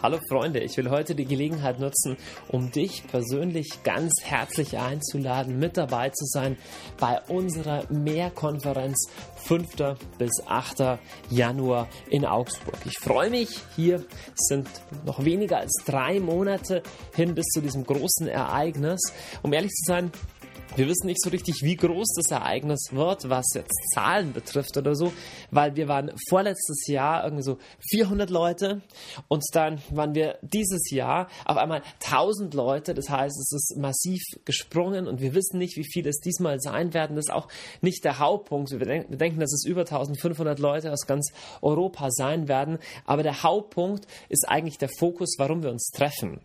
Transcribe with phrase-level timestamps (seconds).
[0.00, 2.16] Hallo Freunde, ich will heute die Gelegenheit nutzen,
[2.48, 6.56] um dich persönlich ganz herzlich einzuladen, mit dabei zu sein
[6.98, 9.10] bei unserer Mehrkonferenz
[9.44, 9.66] 5.
[10.16, 10.98] bis 8.
[11.28, 12.76] Januar in Augsburg.
[12.86, 14.04] Ich freue mich, hier
[14.34, 14.68] sind
[15.04, 16.82] noch weniger als drei Monate
[17.14, 19.00] hin bis zu diesem großen Ereignis.
[19.42, 20.12] Um ehrlich zu sein,
[20.76, 24.94] wir wissen nicht so richtig, wie groß das Ereignis wird, was jetzt Zahlen betrifft oder
[24.94, 25.12] so,
[25.50, 27.58] weil wir waren vorletztes Jahr irgendwie so
[27.90, 28.82] 400 Leute
[29.28, 32.94] und dann waren wir dieses Jahr auf einmal 1000 Leute.
[32.94, 36.94] Das heißt, es ist massiv gesprungen und wir wissen nicht, wie viele es diesmal sein
[36.94, 37.16] werden.
[37.16, 37.48] Das ist auch
[37.80, 38.70] nicht der Hauptpunkt.
[38.70, 44.06] Wir denken, dass es über 1500 Leute aus ganz Europa sein werden, aber der Hauptpunkt
[44.28, 46.40] ist eigentlich der Fokus, warum wir uns treffen.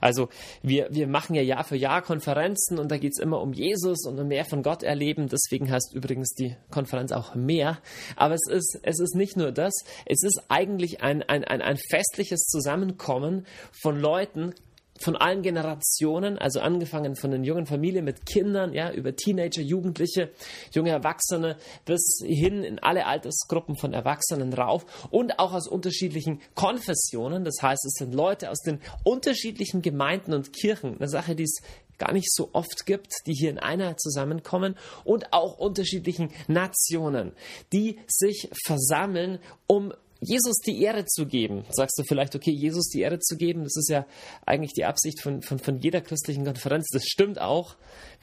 [0.00, 0.28] Also
[0.62, 4.06] wir, wir machen ja Jahr für Jahr Konferenzen und da geht es immer um Jesus
[4.06, 5.28] und mehr von Gott erleben.
[5.28, 7.78] Deswegen heißt übrigens die Konferenz auch mehr.
[8.16, 9.72] Aber es ist, es ist nicht nur das,
[10.06, 14.54] es ist eigentlich ein, ein, ein, ein festliches Zusammenkommen von Leuten,
[15.00, 20.30] von allen Generationen, also angefangen von den jungen Familien mit Kindern, ja, über Teenager, Jugendliche,
[20.72, 27.44] junge Erwachsene, bis hin in alle Altersgruppen von Erwachsenen rauf und auch aus unterschiedlichen Konfessionen.
[27.44, 30.96] Das heißt, es sind Leute aus den unterschiedlichen Gemeinden und Kirchen.
[30.96, 31.60] Eine Sache, die es
[31.98, 37.32] gar nicht so oft gibt, die hier in Einheit zusammenkommen und auch unterschiedlichen Nationen,
[37.72, 41.64] die sich versammeln, um Jesus die Ehre zu geben.
[41.70, 44.06] Sagst du vielleicht, okay, Jesus die Ehre zu geben, das ist ja
[44.46, 46.88] eigentlich die Absicht von, von, von jeder christlichen Konferenz.
[46.90, 47.76] Das stimmt auch.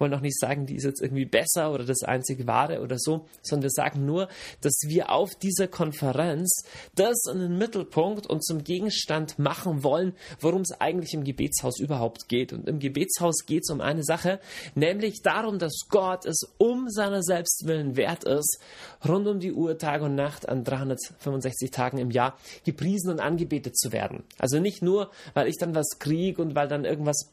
[0.03, 3.25] Wollen auch nicht sagen, die ist jetzt irgendwie besser oder das einzige Wahre oder so,
[3.41, 4.27] sondern wir sagen nur,
[4.61, 6.65] dass wir auf dieser Konferenz
[6.95, 12.27] das in den Mittelpunkt und zum Gegenstand machen wollen, worum es eigentlich im Gebetshaus überhaupt
[12.27, 12.51] geht.
[12.51, 14.39] Und im Gebetshaus geht es um eine Sache,
[14.75, 18.59] nämlich darum, dass Gott es um seiner selbst willen wert ist,
[19.07, 23.19] rund um die Uhr, Tag und Nacht an 365 Tagen Tagen im Jahr gepriesen und
[23.19, 24.23] angebetet zu werden.
[24.39, 27.29] Also nicht nur, weil ich dann was kriege und weil dann irgendwas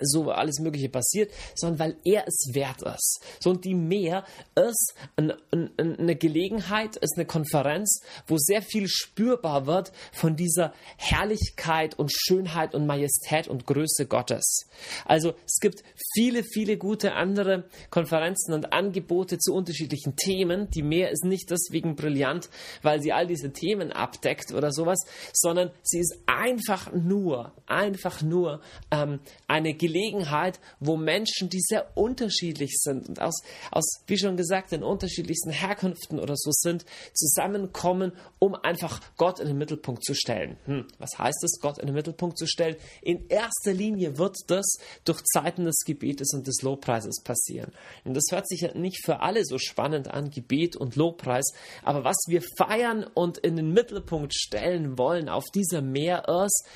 [0.00, 3.20] so alles Mögliche passiert, sondern weil er es wert ist.
[3.40, 9.92] So und die Mehr ist eine Gelegenheit, ist eine Konferenz, wo sehr viel spürbar wird
[10.12, 14.66] von dieser Herrlichkeit und Schönheit und Majestät und Größe Gottes.
[15.04, 15.82] Also es gibt
[16.14, 20.70] viele, viele gute andere Konferenzen und Angebote zu unterschiedlichen Themen.
[20.70, 22.48] Die Mehr ist nicht deswegen brillant,
[22.82, 24.98] weil sie all diese Themen abdeckt oder sowas,
[25.32, 28.60] sondern sie ist einfach nur, einfach nur
[28.90, 34.72] ähm, eine Gelegenheit, wo Menschen, die sehr unterschiedlich sind und aus, aus, wie schon gesagt,
[34.72, 36.84] den unterschiedlichsten Herkünften oder so sind,
[37.14, 40.58] zusammenkommen, um einfach Gott in den Mittelpunkt zu stellen.
[40.64, 42.76] Hm, was heißt es, Gott in den Mittelpunkt zu stellen?
[43.02, 47.72] In erster Linie wird das durch Zeiten des Gebetes und des Lobpreises passieren.
[48.04, 51.52] Und das hört sich ja nicht für alle so spannend an, Gebet und Lobpreis,
[51.82, 56.66] aber was wir feiern und in den Mittelpunkt stellen wollen auf dieser Meer ist,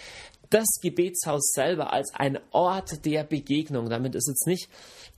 [0.52, 3.88] das Gebetshaus selber als ein Ort der Begegnung.
[3.88, 4.68] Damit ist jetzt nicht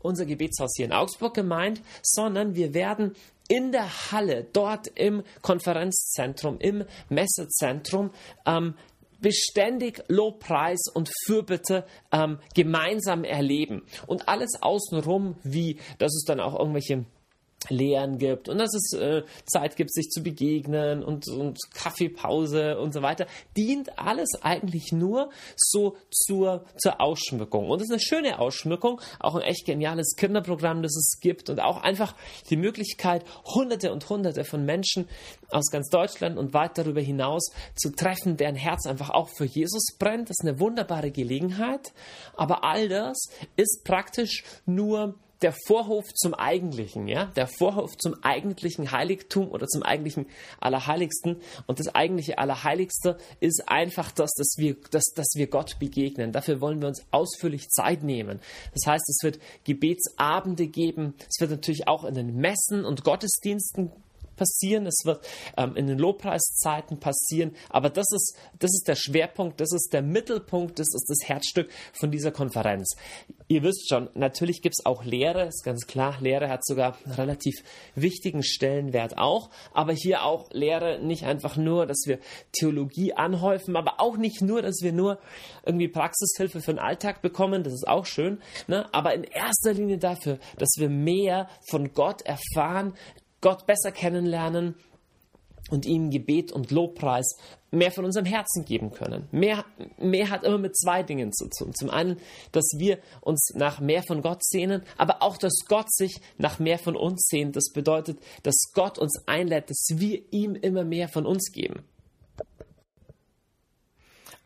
[0.00, 3.14] unser Gebetshaus hier in Augsburg gemeint, sondern wir werden
[3.48, 8.10] in der Halle, dort im Konferenzzentrum, im Messezentrum,
[8.46, 8.74] ähm,
[9.20, 13.82] beständig Lobpreis und Fürbitte ähm, gemeinsam erleben.
[14.06, 17.06] Und alles außenrum, wie, dass es dann auch irgendwelche
[17.70, 22.92] Lehren gibt und dass es äh, Zeit gibt, sich zu begegnen und, und Kaffeepause und
[22.92, 23.26] so weiter,
[23.56, 27.70] dient alles eigentlich nur so zur, zur Ausschmückung.
[27.70, 31.60] Und es ist eine schöne Ausschmückung, auch ein echt geniales Kinderprogramm, das es gibt und
[31.60, 32.14] auch einfach
[32.50, 35.08] die Möglichkeit, Hunderte und Hunderte von Menschen
[35.50, 39.94] aus ganz Deutschland und weit darüber hinaus zu treffen, deren Herz einfach auch für Jesus
[39.98, 40.28] brennt.
[40.28, 41.92] Das ist eine wunderbare Gelegenheit.
[42.36, 48.92] Aber all das ist praktisch nur der Vorhof zum Eigentlichen, ja, der Vorhof zum eigentlichen
[48.92, 50.24] Heiligtum oder zum eigentlichen
[50.58, 51.36] Allerheiligsten.
[51.66, 56.32] Und das eigentliche Allerheiligste ist einfach das, dass wir, dass, dass wir Gott begegnen.
[56.32, 58.40] Dafür wollen wir uns ausführlich Zeit nehmen.
[58.72, 61.12] Das heißt, es wird Gebetsabende geben.
[61.28, 63.92] Es wird natürlich auch in den Messen und Gottesdiensten
[64.36, 69.60] passieren, es wird ähm, in den Lobpreiszeiten passieren, aber das ist, das ist der Schwerpunkt,
[69.60, 72.96] das ist der Mittelpunkt, das ist das Herzstück von dieser Konferenz.
[73.48, 77.14] Ihr wisst schon, natürlich gibt es auch Lehre, ist ganz klar, Lehre hat sogar einen
[77.14, 77.62] relativ
[77.94, 82.18] wichtigen Stellenwert auch, aber hier auch Lehre nicht einfach nur, dass wir
[82.52, 85.18] Theologie anhäufen, aber auch nicht nur, dass wir nur
[85.66, 88.92] irgendwie Praxishilfe für den Alltag bekommen, das ist auch schön, ne?
[88.92, 92.94] aber in erster Linie dafür, dass wir mehr von Gott erfahren,
[93.44, 94.74] Gott besser kennenlernen,
[95.70, 97.36] und ihm Gebet und Lobpreis
[97.70, 99.28] mehr von unserem Herzen geben können.
[99.32, 99.64] Mehr,
[99.98, 101.74] mehr hat immer mit zwei Dingen zu tun.
[101.74, 102.18] Zum einen,
[102.52, 106.78] dass wir uns nach mehr von Gott sehnen, aber auch, dass Gott sich nach mehr
[106.78, 107.56] von uns sehnt.
[107.56, 111.82] Das bedeutet, dass Gott uns einlädt, dass wir ihm immer mehr von uns geben.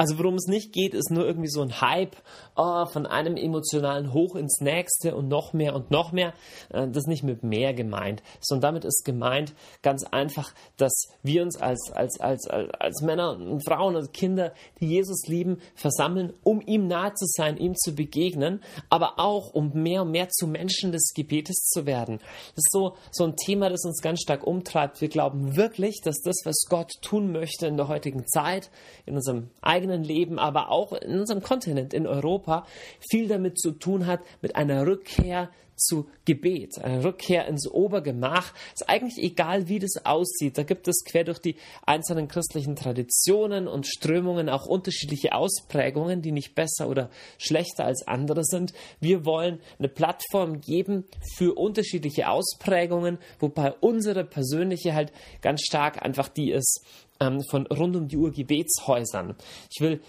[0.01, 2.15] Also worum es nicht geht, ist nur irgendwie so ein Hype
[2.55, 6.35] oh, von einem emotionalen Hoch ins nächste und noch mehr und noch mehr.
[6.71, 10.93] Äh, das ist nicht mit mehr gemeint, sondern damit ist gemeint ganz einfach, dass
[11.25, 15.61] wir uns als, als, als, als, als Männer und Frauen und Kinder, die Jesus lieben,
[15.75, 20.29] versammeln, um ihm nahe zu sein, ihm zu begegnen, aber auch um mehr und mehr
[20.29, 22.19] zu Menschen des Gebetes zu werden.
[22.55, 25.01] Das ist so, so ein Thema, das uns ganz stark umtreibt.
[25.01, 28.71] Wir glauben wirklich, dass das, was Gott tun möchte in der heutigen Zeit,
[29.05, 32.67] in unserem eigenen eigenen Leben, aber auch in unserem Kontinent, in Europa,
[33.11, 38.53] viel damit zu tun hat, mit einer Rückkehr zu Gebet, eine Rückkehr ins Obergemach.
[38.75, 40.59] Ist eigentlich egal, wie das aussieht.
[40.59, 41.55] Da gibt es quer durch die
[41.87, 48.45] einzelnen christlichen Traditionen und Strömungen auch unterschiedliche Ausprägungen, die nicht besser oder schlechter als andere
[48.45, 48.73] sind.
[48.99, 51.05] Wir wollen eine Plattform geben
[51.37, 55.13] für unterschiedliche Ausprägungen, wobei unsere persönliche halt
[55.43, 56.85] ganz stark einfach die ist,
[57.21, 59.35] ähm, von rund um die Uhr Gebetshäusern.
[59.71, 60.01] Ich will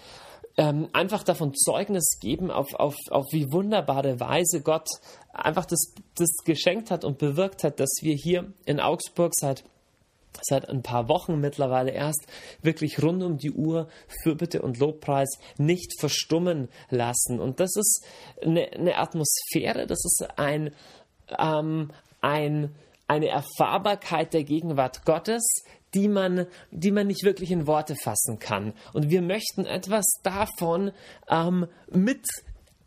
[0.56, 4.88] ähm, einfach davon Zeugnis geben, auf, auf, auf wie wunderbare Weise Gott
[5.32, 9.64] einfach das, das geschenkt hat und bewirkt hat, dass wir hier in Augsburg seit
[10.42, 12.26] seit ein paar Wochen mittlerweile erst
[12.62, 13.88] wirklich rund um die Uhr
[14.22, 15.28] Fürbitte und Lobpreis
[15.58, 17.40] nicht verstummen lassen.
[17.40, 18.04] Und das ist
[18.42, 20.72] eine, eine Atmosphäre, das ist ein,
[21.38, 21.90] ähm,
[22.20, 22.74] ein,
[23.06, 25.64] eine Erfahrbarkeit der Gegenwart Gottes,
[25.94, 28.72] die man, die man nicht wirklich in Worte fassen kann.
[28.92, 30.92] Und wir möchten etwas davon
[31.28, 32.26] ähm, mit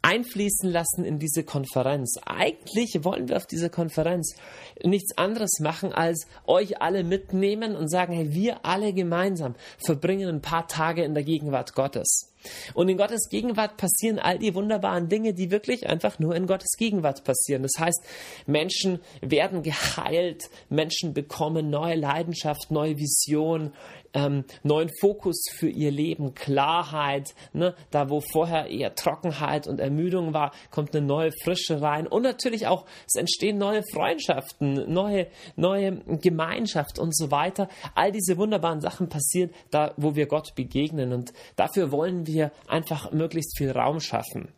[0.03, 2.17] einfließen lassen in diese Konferenz.
[2.25, 4.35] Eigentlich wollen wir auf dieser Konferenz
[4.83, 10.41] nichts anderes machen, als euch alle mitnehmen und sagen, hey, wir alle gemeinsam verbringen ein
[10.41, 12.32] paar Tage in der Gegenwart Gottes.
[12.73, 16.75] Und in Gottes Gegenwart passieren all die wunderbaren Dinge, die wirklich einfach nur in Gottes
[16.77, 17.63] Gegenwart passieren.
[17.63, 18.01] Das heißt,
[18.45, 23.73] Menschen werden geheilt, Menschen bekommen neue Leidenschaft, neue Vision,
[24.13, 27.33] ähm, neuen Fokus für ihr Leben, Klarheit.
[27.51, 27.75] Ne?
[27.91, 32.07] Da, wo vorher eher Trockenheit und Ermüdung war, kommt eine neue Frische rein.
[32.07, 37.67] Und natürlich auch, es entstehen neue Freundschaften, neue, neue Gemeinschaft und so weiter.
[37.95, 41.13] All diese wunderbaren Sachen passieren da, wo wir Gott begegnen.
[41.13, 44.49] Und dafür wollen wir einfach möglichst viel Raum schaffen.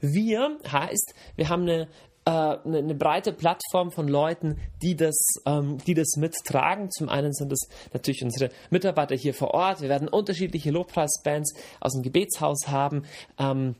[0.00, 1.88] Wir heißt, wir haben eine
[2.24, 6.90] eine, eine, breite Plattform von Leuten, die das, ähm, die das mittragen.
[6.90, 9.80] Zum einen sind es natürlich unsere Mitarbeiter hier vor Ort.
[9.80, 13.04] Wir werden unterschiedliche Lobpreisbands aus dem Gebetshaus haben.
[13.38, 13.74] Ähm,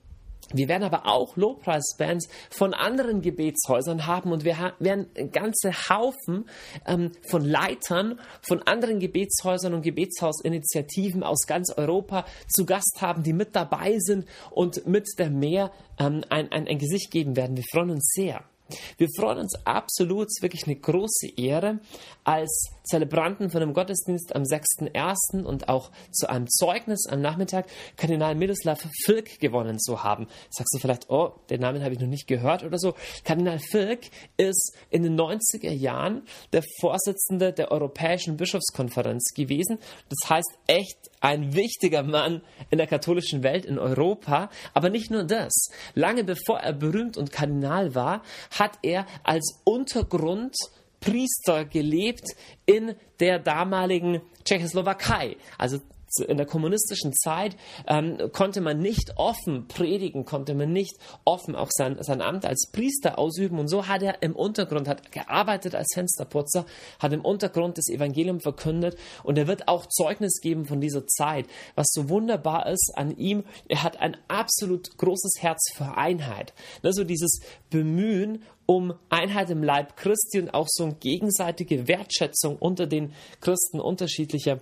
[0.52, 6.48] wir werden aber auch Lobpreisbands von anderen Gebetshäusern haben und wir werden ganze Haufen
[6.86, 13.32] ähm, von Leitern von anderen Gebetshäusern und Gebetshausinitiativen aus ganz Europa zu Gast haben, die
[13.32, 17.56] mit dabei sind und mit der Meer ähm, ein, ein, ein Gesicht geben werden.
[17.56, 18.44] Wir freuen uns sehr.
[18.98, 21.80] Wir freuen uns absolut, es ist wirklich eine große Ehre,
[22.24, 25.44] als Zelebranten von einem Gottesdienst am 6.1.
[25.44, 27.66] und auch zu einem Zeugnis am Nachmittag
[27.96, 30.26] Kardinal Miroslav Filk gewonnen zu haben.
[30.50, 32.94] Sagst du vielleicht, oh, den Namen habe ich noch nicht gehört oder so.
[33.24, 36.22] Kardinal Filk ist in den 90er Jahren
[36.52, 39.78] der Vorsitzende der Europäischen Bischofskonferenz gewesen.
[40.08, 44.50] Das heißt, echt ein wichtiger Mann in der katholischen Welt in Europa.
[44.74, 45.70] Aber nicht nur das.
[45.94, 52.26] Lange bevor er berühmt und Kardinal war, hat er als Untergrundpriester gelebt
[52.66, 55.36] in der damaligen Tschechoslowakei.
[55.56, 55.78] Also
[56.20, 61.70] in der kommunistischen Zeit ähm, konnte man nicht offen predigen, konnte man nicht offen auch
[61.70, 63.58] sein, sein Amt als Priester ausüben.
[63.58, 66.66] Und so hat er im Untergrund, hat gearbeitet als Fensterputzer,
[66.98, 71.46] hat im Untergrund das Evangelium verkündet und er wird auch Zeugnis geben von dieser Zeit.
[71.74, 76.52] Was so wunderbar ist an ihm, er hat ein absolut großes Herz für Einheit.
[76.82, 77.40] Also dieses
[77.70, 83.80] Bemühen um Einheit im Leib Christi und auch so eine gegenseitige Wertschätzung unter den Christen
[83.80, 84.60] unterschiedlicher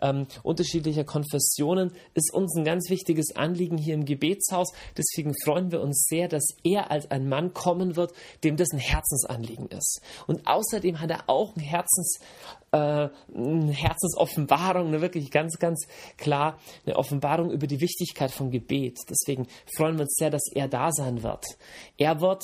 [0.00, 4.72] ähm, unterschiedlicher Konfessionen ist uns ein ganz wichtiges Anliegen hier im Gebetshaus.
[4.96, 8.12] Deswegen freuen wir uns sehr, dass er als ein Mann kommen wird,
[8.42, 10.00] dem das ein Herzensanliegen ist.
[10.26, 12.18] Und außerdem hat er auch ein Herzens,
[12.72, 15.86] äh, eine Herzensoffenbarung, eine wirklich ganz, ganz
[16.16, 18.98] klar eine Offenbarung über die Wichtigkeit von Gebet.
[19.08, 21.44] Deswegen freuen wir uns sehr, dass er da sein wird.
[21.96, 22.42] Er wird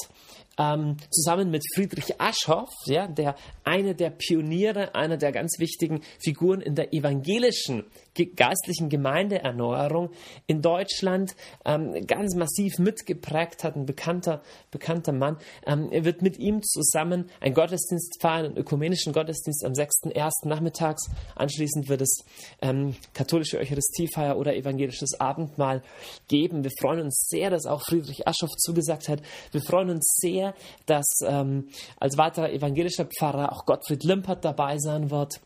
[0.61, 6.61] ähm, zusammen mit Friedrich Aschhoff, ja, der eine der Pioniere, einer der ganz wichtigen Figuren
[6.61, 10.11] in der evangelischen geistlichen Gemeindeerneuerung
[10.47, 15.37] in Deutschland ähm, ganz massiv mitgeprägt hat, ein bekannter, bekannter Mann.
[15.67, 20.49] Ähm, wird mit ihm zusammen einen Gottesdienst feiern, einen ökumenischen Gottesdienst am 6.1.
[20.49, 21.09] nachmittags.
[21.37, 22.25] Anschließend wird es
[22.63, 25.83] ähm, katholische Eucharistiefeier oder evangelisches Abendmahl
[26.29, 26.65] geben.
[26.65, 29.23] Wir freuen uns sehr, dass auch Friedrich Aschoff zugesagt hat.
[29.53, 30.55] Wir freuen uns sehr,
[30.87, 35.41] dass ähm, als weiterer evangelischer Pfarrer auch Gottfried Limpert dabei sein wird.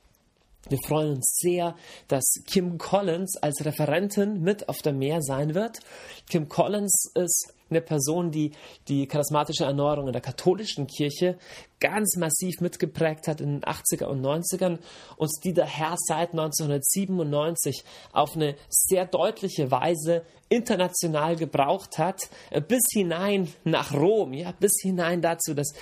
[0.69, 1.77] Wir freuen uns sehr,
[2.09, 5.81] dass Kim Collins als Referentin mit auf der Meer sein wird.
[6.29, 8.53] Kim Collins ist eine Person, die
[8.89, 11.39] die charismatische Erneuerung in der katholischen Kirche
[11.81, 14.79] ganz massiv mitgeprägt hat in den 80er und 90ern
[15.17, 22.29] und die der Herr seit 1997 auf eine sehr deutliche Weise international gebraucht hat,
[22.69, 25.73] bis hinein nach Rom, ja, bis hinein dazu, dass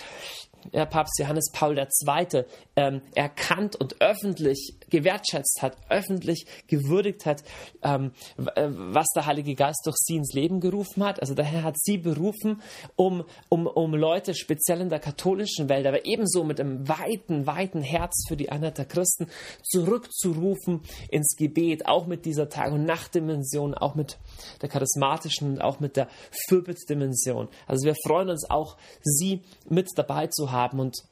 [0.71, 2.45] Papst Johannes Paul II.
[2.77, 7.43] Ähm, erkannt und öffentlich gewertschätzt hat, öffentlich gewürdigt hat,
[7.83, 8.13] ähm,
[8.55, 11.21] äh, was der Heilige Geist durch sie ins Leben gerufen hat.
[11.21, 12.63] Also der Herr hat sie berufen,
[12.95, 17.83] um, um, um Leute speziell in der katholischen Welt, aber ebenso mit einem weiten, weiten
[17.83, 19.29] Herz für die der Christen
[19.63, 24.19] zurückzurufen ins Gebet, auch mit dieser Tag- und Nachtdimension, auch mit
[24.61, 26.09] der charismatischen und auch mit der
[26.49, 27.49] Fürbittdimension.
[27.67, 31.03] Also wir freuen uns auch, sie mit dabei zu haben und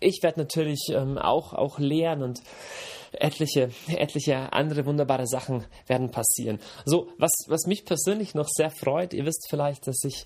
[0.00, 2.40] ich werde natürlich ähm, auch, auch lehren und
[3.12, 6.58] etliche, etliche andere wunderbare Sachen werden passieren.
[6.84, 10.24] So, was, was mich persönlich noch sehr freut, ihr wisst vielleicht, dass ich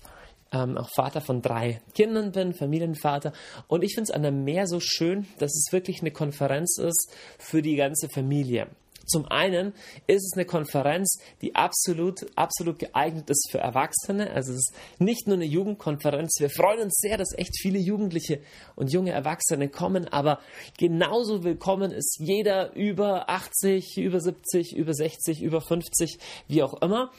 [0.51, 3.33] ähm, auch Vater von drei Kindern bin, Familienvater.
[3.67, 7.13] Und ich finde es an der Meer so schön, dass es wirklich eine Konferenz ist
[7.37, 8.67] für die ganze Familie.
[9.07, 9.73] Zum einen
[10.05, 14.31] ist es eine Konferenz, die absolut, absolut geeignet ist für Erwachsene.
[14.31, 16.35] Also es ist nicht nur eine Jugendkonferenz.
[16.39, 18.39] Wir freuen uns sehr, dass echt viele Jugendliche
[18.75, 20.39] und junge Erwachsene kommen, aber
[20.77, 27.11] genauso willkommen ist jeder über 80, über 70, über 60, über 50, wie auch immer.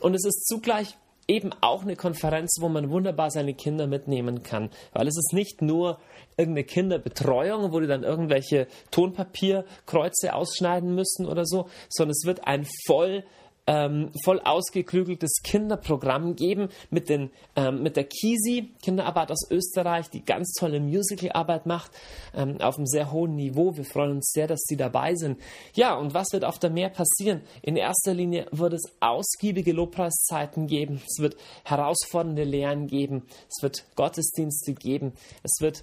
[0.00, 0.96] Und es ist zugleich
[1.28, 4.70] eben auch eine Konferenz, wo man wunderbar seine Kinder mitnehmen kann.
[4.92, 5.98] Weil es ist nicht nur
[6.36, 12.66] irgendeine Kinderbetreuung, wo die dann irgendwelche Tonpapierkreuze ausschneiden müssen oder so, sondern es wird ein
[12.86, 13.24] voll
[13.66, 20.24] ähm, voll ausgeklügeltes Kinderprogramm geben mit, den, ähm, mit der Kisi, Kinderarbeit aus Österreich, die
[20.24, 21.90] ganz tolle Musicalarbeit macht,
[22.34, 23.76] ähm, auf einem sehr hohen Niveau.
[23.76, 25.40] Wir freuen uns sehr, dass sie dabei sind.
[25.74, 27.42] Ja, und was wird auf der Meer passieren?
[27.62, 31.00] In erster Linie wird es ausgiebige Lobpreiszeiten geben.
[31.06, 33.24] Es wird herausfordernde Lehren geben.
[33.48, 35.12] Es wird Gottesdienste geben.
[35.42, 35.82] Es wird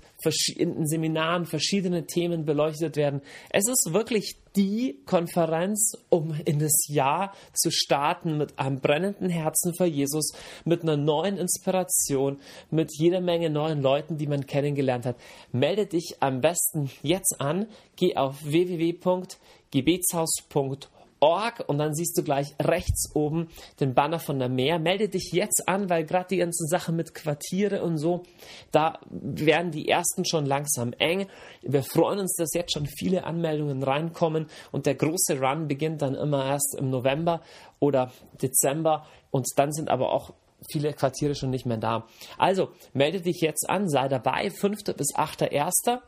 [0.56, 3.22] in Seminaren verschiedene Themen beleuchtet werden.
[3.50, 9.74] Es ist wirklich die Konferenz, um in das Jahr zu starten mit einem brennenden Herzen
[9.76, 10.32] für Jesus,
[10.64, 15.16] mit einer neuen Inspiration, mit jeder Menge neuen Leuten, die man kennengelernt hat.
[15.52, 22.54] Melde dich am besten jetzt an, geh auf www.gebetshaus.org org und dann siehst du gleich
[22.62, 23.48] rechts oben
[23.80, 24.78] den Banner von der Meer.
[24.78, 28.24] Melde dich jetzt an, weil gerade die ganzen Sachen mit Quartiere und so,
[28.72, 31.28] da werden die ersten schon langsam eng.
[31.62, 36.14] Wir freuen uns, dass jetzt schon viele Anmeldungen reinkommen und der große Run beginnt dann
[36.14, 37.42] immer erst im November
[37.80, 38.12] oder
[38.42, 40.34] Dezember und dann sind aber auch
[40.70, 42.06] viele Quartiere schon nicht mehr da.
[42.38, 44.84] Also melde dich jetzt an, sei dabei, 5.
[44.96, 46.00] bis 8.1.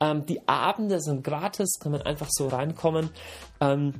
[0.00, 3.10] Ähm, die Abende sind gratis, kann man einfach so reinkommen.
[3.60, 3.94] Ähm,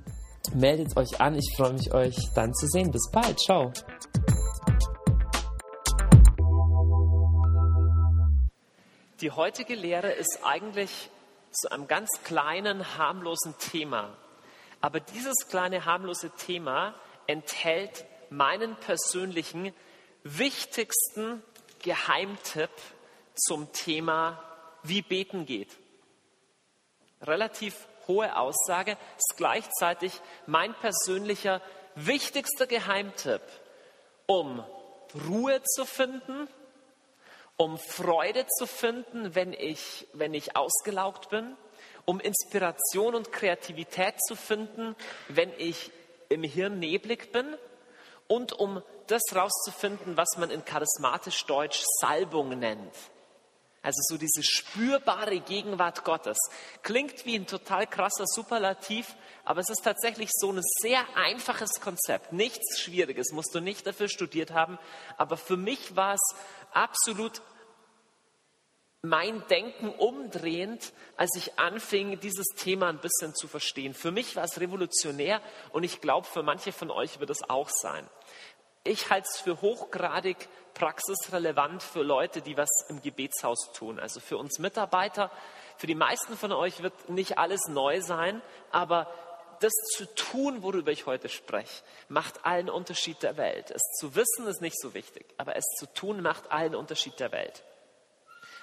[0.55, 2.91] Meldet euch an, ich freue mich, euch dann zu sehen.
[2.91, 3.73] Bis bald, ciao.
[9.21, 11.11] Die heutige Lehre ist eigentlich
[11.51, 14.17] zu einem ganz kleinen, harmlosen Thema.
[14.81, 16.95] Aber dieses kleine, harmlose Thema
[17.27, 19.73] enthält meinen persönlichen
[20.23, 21.43] wichtigsten
[21.83, 22.71] Geheimtipp
[23.35, 24.43] zum Thema,
[24.83, 25.77] wie beten geht.
[27.23, 31.61] Relativ hohe Aussage, ist gleichzeitig mein persönlicher
[31.95, 33.43] wichtigster Geheimtipp,
[34.27, 34.65] um
[35.29, 36.49] Ruhe zu finden,
[37.57, 41.57] um Freude zu finden, wenn ich, wenn ich ausgelaugt bin,
[42.05, 44.95] um Inspiration und Kreativität zu finden,
[45.29, 45.91] wenn ich
[46.29, 47.57] im Hirn neblig bin
[48.29, 52.93] und um das rauszufinden, was man in charismatisch Deutsch Salbung nennt.
[53.87, 56.37] Also so diese spürbare Gegenwart Gottes.
[56.83, 59.15] Klingt wie ein total krasser Superlativ,
[59.45, 62.33] aber es ist tatsächlich so ein sehr einfaches Konzept.
[62.33, 64.77] Nichts Schwieriges, musst du nicht dafür studiert haben.
[65.17, 66.35] Aber für mich war es
[66.73, 67.43] absolut
[69.03, 73.95] mein Denken umdrehend, als ich anfing, dieses Thema ein bisschen zu verstehen.
[73.95, 75.41] Für mich war es revolutionär
[75.71, 78.11] und ich glaube, für manche von euch wird es auch sein.
[78.87, 83.99] Ich halte es für hochgradig praxisrelevant für Leute, die was im Gebetshaus tun.
[83.99, 85.31] Also für uns Mitarbeiter.
[85.79, 89.11] Für die meisten von euch wird nicht alles neu sein, aber
[89.61, 93.71] das zu tun, worüber ich heute spreche, macht allen Unterschied der Welt.
[93.71, 97.33] Es zu wissen ist nicht so wichtig, aber es zu tun macht allen Unterschied der
[97.33, 97.65] Welt.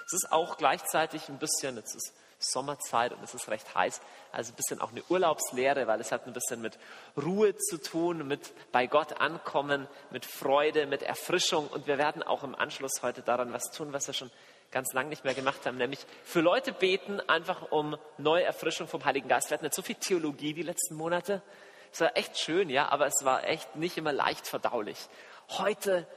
[0.06, 4.52] Es ist auch gleichzeitig ein bisschen, es ist Sommerzeit und es ist recht heiß, also
[4.52, 6.78] ein bisschen auch eine Urlaubslehre, weil es hat ein bisschen mit
[7.18, 12.44] Ruhe zu tun, mit bei Gott ankommen, mit Freude, mit Erfrischung und wir werden auch
[12.44, 14.32] im Anschluss heute daran was tun, was wir schon
[14.72, 19.06] ganz lang nicht mehr gemacht haben, nämlich für Leute beten, einfach um neue Erfrischung vom
[19.06, 19.50] Heiligen Geist.
[19.50, 21.42] Wir hatten jetzt so viel Theologie die letzten Monate.
[21.92, 24.98] Es war echt schön, ja, aber es war echt nicht immer leicht verdaulich.
[25.60, 26.08] Heute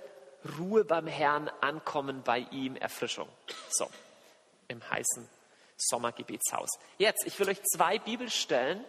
[0.59, 3.29] Ruhe beim Herrn, ankommen bei ihm, Erfrischung.
[3.69, 3.91] So,
[4.69, 5.36] im heißen
[5.77, 6.71] Sommergebetshaus.
[6.99, 8.85] Jetzt, ich will euch zwei Bibelstellen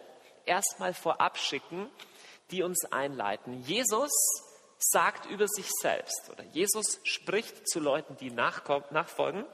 [0.46, 1.90] erstmal vorab schicken,
[2.52, 3.62] die uns einleiten.
[3.64, 4.12] Jesus
[4.80, 9.46] sagt über sich selbst oder Jesus spricht zu Leuten, die nachfolgen,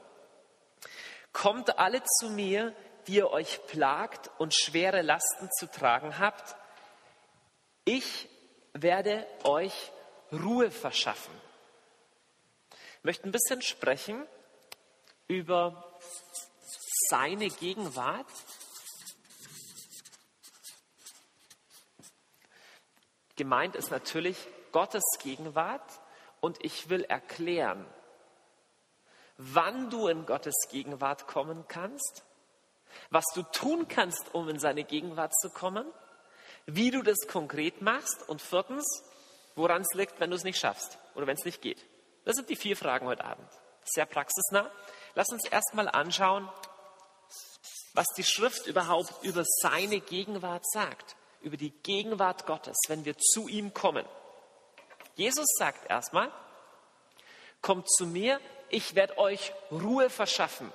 [1.32, 2.74] kommt alle zu mir,
[3.06, 6.56] die ihr euch plagt und schwere Lasten zu tragen habt.
[7.84, 8.28] Ich
[8.72, 9.92] werde euch
[10.32, 11.34] Ruhe verschaffen.
[12.98, 14.26] Ich möchte ein bisschen sprechen
[15.28, 15.93] über
[17.08, 18.26] seine Gegenwart.
[23.36, 24.36] Gemeint ist natürlich
[24.72, 25.88] Gottes Gegenwart
[26.40, 27.86] und ich will erklären,
[29.36, 32.22] wann du in Gottes Gegenwart kommen kannst,
[33.10, 35.86] was du tun kannst, um in seine Gegenwart zu kommen,
[36.66, 38.84] wie du das konkret machst und viertens,
[39.56, 41.84] woran es liegt, wenn du es nicht schaffst oder wenn es nicht geht.
[42.24, 43.48] Das sind die vier Fragen heute Abend.
[43.84, 44.70] Sehr praxisnah.
[45.14, 46.48] Lass uns erstmal anschauen,
[47.94, 53.48] was die Schrift überhaupt über seine Gegenwart sagt, über die Gegenwart Gottes, wenn wir zu
[53.48, 54.04] ihm kommen.
[55.14, 56.30] Jesus sagt erstmal,
[57.62, 60.72] kommt zu mir, ich werde euch Ruhe verschaffen.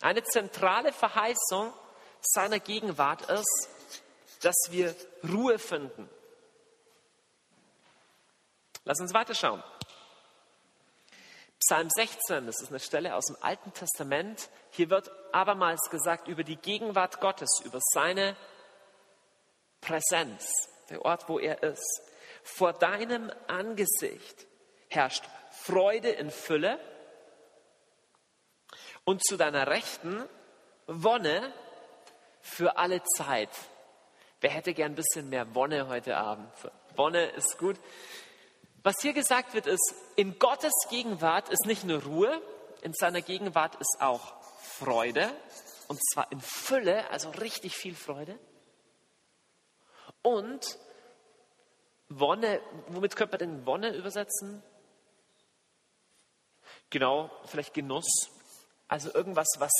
[0.00, 1.72] Eine zentrale Verheißung
[2.20, 3.68] seiner Gegenwart ist,
[4.42, 4.94] dass wir
[5.28, 6.08] Ruhe finden.
[8.84, 9.62] Lass uns weiterschauen.
[11.68, 14.48] Psalm 16, das ist eine Stelle aus dem Alten Testament.
[14.70, 18.36] Hier wird abermals gesagt über die Gegenwart Gottes, über seine
[19.80, 20.50] Präsenz,
[20.90, 22.02] der Ort, wo er ist.
[22.42, 24.46] Vor deinem Angesicht
[24.88, 26.80] herrscht Freude in Fülle
[29.04, 30.28] und zu deiner Rechten
[30.88, 31.52] Wonne
[32.40, 33.50] für alle Zeit.
[34.40, 36.50] Wer hätte gern ein bisschen mehr Wonne heute Abend?
[36.96, 37.78] Wonne ist gut.
[38.82, 42.42] Was hier gesagt wird, ist, in Gottes Gegenwart ist nicht nur Ruhe,
[42.82, 45.30] in seiner Gegenwart ist auch Freude,
[45.86, 48.38] und zwar in Fülle, also richtig viel Freude.
[50.22, 50.78] Und
[52.08, 54.62] Wonne, womit könnte man denn Wonne übersetzen?
[56.90, 58.28] Genau, vielleicht Genuss.
[58.88, 59.70] Also irgendwas, was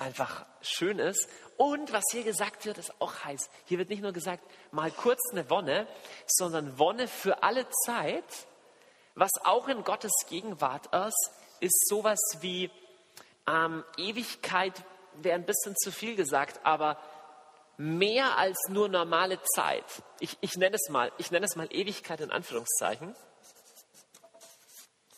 [0.00, 1.28] einfach schön ist.
[1.56, 3.50] Und was hier gesagt wird, ist auch heiß.
[3.66, 5.86] Hier wird nicht nur gesagt, mal kurz eine Wonne,
[6.26, 8.24] sondern Wonne für alle Zeit.
[9.14, 12.70] Was auch in Gottes Gegenwart ist, ist sowas wie
[13.46, 14.82] ähm, Ewigkeit,
[15.14, 16.98] wäre ein bisschen zu viel gesagt, aber
[17.76, 19.84] mehr als nur normale Zeit.
[20.20, 23.14] Ich, ich, nenne es mal, ich nenne es mal Ewigkeit in Anführungszeichen.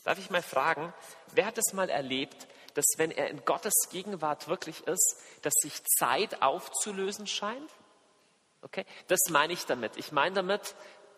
[0.04, 0.92] Darf ich mal fragen,
[1.32, 5.82] wer hat es mal erlebt, dass wenn er in Gottes Gegenwart wirklich ist, dass sich
[5.98, 7.70] Zeit aufzulösen scheint?
[8.62, 9.96] Okay, das meine ich damit.
[9.96, 10.74] Ich meine damit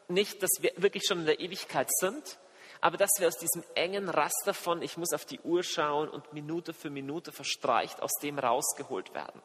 [0.09, 2.39] nicht, dass wir wirklich schon in der Ewigkeit sind,
[2.81, 6.33] aber dass wir aus diesem engen Raster von, ich muss auf die Uhr schauen und
[6.33, 9.41] Minute für Minute verstreicht, aus dem rausgeholt werden.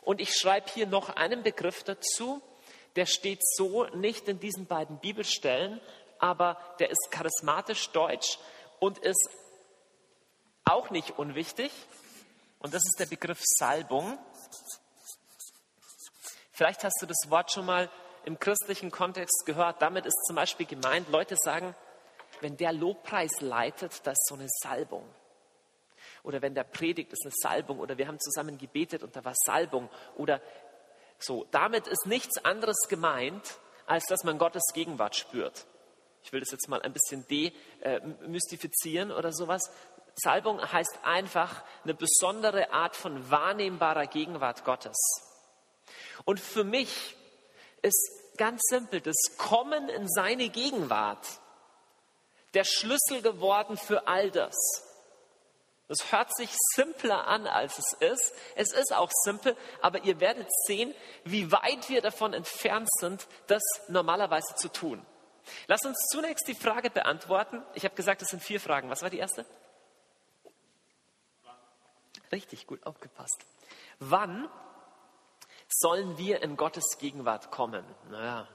[0.00, 2.42] Und ich schreibe hier noch einen Begriff dazu,
[2.96, 5.80] der steht so nicht in diesen beiden Bibelstellen,
[6.18, 8.38] aber der ist charismatisch deutsch
[8.78, 9.28] und ist
[10.64, 11.72] auch nicht unwichtig.
[12.58, 14.18] Und das ist der Begriff Salbung.
[16.52, 17.90] Vielleicht hast du das Wort schon mal
[18.24, 19.82] im christlichen Kontext gehört.
[19.82, 21.74] Damit ist zum Beispiel gemeint, Leute sagen,
[22.40, 25.08] wenn der Lobpreis leitet, das ist so eine Salbung.
[26.22, 27.80] Oder wenn der predigt, ist eine Salbung.
[27.80, 29.88] Oder wir haben zusammen gebetet und da war Salbung.
[30.16, 30.40] Oder
[31.18, 31.46] so.
[31.50, 35.66] Damit ist nichts anderes gemeint, als dass man Gottes Gegenwart spürt.
[36.24, 39.62] Ich will das jetzt mal ein bisschen demystifizieren äh, oder sowas.
[40.14, 44.96] Salbung heißt einfach eine besondere Art von wahrnehmbarer Gegenwart Gottes.
[46.24, 47.16] Und für mich
[47.82, 51.26] ist ganz simpel das Kommen in seine Gegenwart
[52.54, 54.54] der Schlüssel geworden für all das.
[55.88, 58.34] Das hört sich simpler an, als es ist.
[58.56, 60.94] Es ist auch simpel, aber ihr werdet sehen,
[61.24, 65.04] wie weit wir davon entfernt sind, das normalerweise zu tun.
[65.66, 67.62] Lass uns zunächst die Frage beantworten.
[67.74, 68.88] Ich habe gesagt, es sind vier Fragen.
[68.90, 69.44] Was war die erste?
[72.32, 73.44] Richtig gut aufgepasst.
[73.98, 74.48] Wann
[75.68, 77.84] sollen wir in Gottes Gegenwart kommen?
[78.10, 78.48] Naja,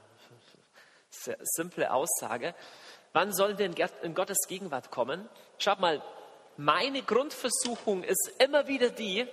[1.10, 2.54] sehr simple Aussage.
[3.12, 3.66] Wann sollen wir
[4.02, 5.28] in Gottes Gegenwart kommen?
[5.58, 6.02] Schaut mal,
[6.56, 9.26] meine Grundversuchung ist immer wieder die,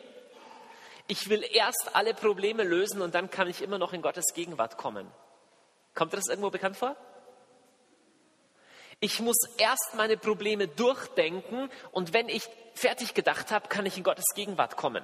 [1.07, 4.77] ich will erst alle Probleme lösen und dann kann ich immer noch in Gottes Gegenwart
[4.77, 5.11] kommen.
[5.93, 6.95] Kommt das irgendwo bekannt vor?
[8.99, 14.03] Ich muss erst meine Probleme durchdenken und wenn ich fertig gedacht habe, kann ich in
[14.03, 15.03] Gottes Gegenwart kommen.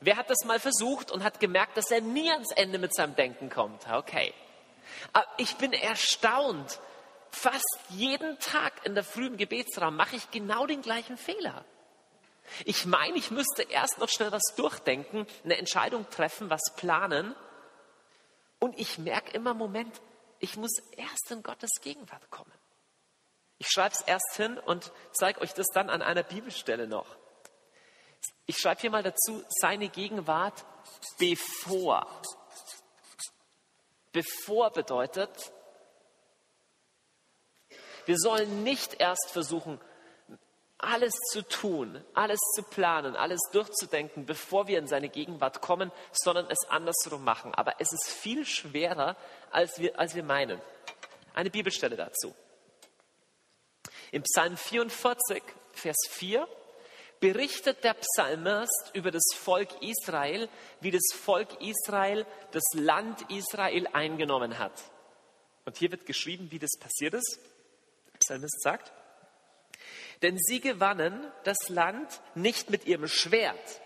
[0.00, 3.14] Wer hat das mal versucht und hat gemerkt, dass er nie ans Ende mit seinem
[3.16, 3.88] Denken kommt?
[3.90, 4.32] Okay.
[5.12, 6.80] Aber ich bin erstaunt.
[7.30, 11.64] Fast jeden Tag in der frühen Gebetsraum mache ich genau den gleichen Fehler.
[12.64, 17.34] Ich meine, ich müsste erst noch schnell was durchdenken, eine Entscheidung treffen, was planen.
[18.58, 20.00] Und ich merke immer, Moment,
[20.38, 22.52] ich muss erst in Gottes Gegenwart kommen.
[23.58, 27.16] Ich schreibe es erst hin und zeige euch das dann an einer Bibelstelle noch.
[28.46, 30.64] Ich schreibe hier mal dazu, seine Gegenwart
[31.18, 32.06] bevor.
[34.12, 35.52] Bevor bedeutet,
[38.06, 39.78] wir sollen nicht erst versuchen,
[40.78, 46.46] alles zu tun, alles zu planen, alles durchzudenken, bevor wir in seine Gegenwart kommen, sondern
[46.48, 47.52] es andersrum machen.
[47.54, 49.16] Aber es ist viel schwerer,
[49.50, 50.60] als wir, als wir meinen.
[51.34, 52.34] Eine Bibelstelle dazu.
[54.10, 55.42] Im Psalm 44,
[55.72, 56.48] Vers 4
[57.20, 60.48] berichtet der Psalmist über das Volk Israel,
[60.80, 64.72] wie das Volk Israel das Land Israel eingenommen hat.
[65.64, 67.38] Und hier wird geschrieben, wie das passiert ist.
[68.12, 68.92] Der Psalmist sagt,
[70.22, 73.80] denn sie gewannen das Land nicht mit ihrem Schwert,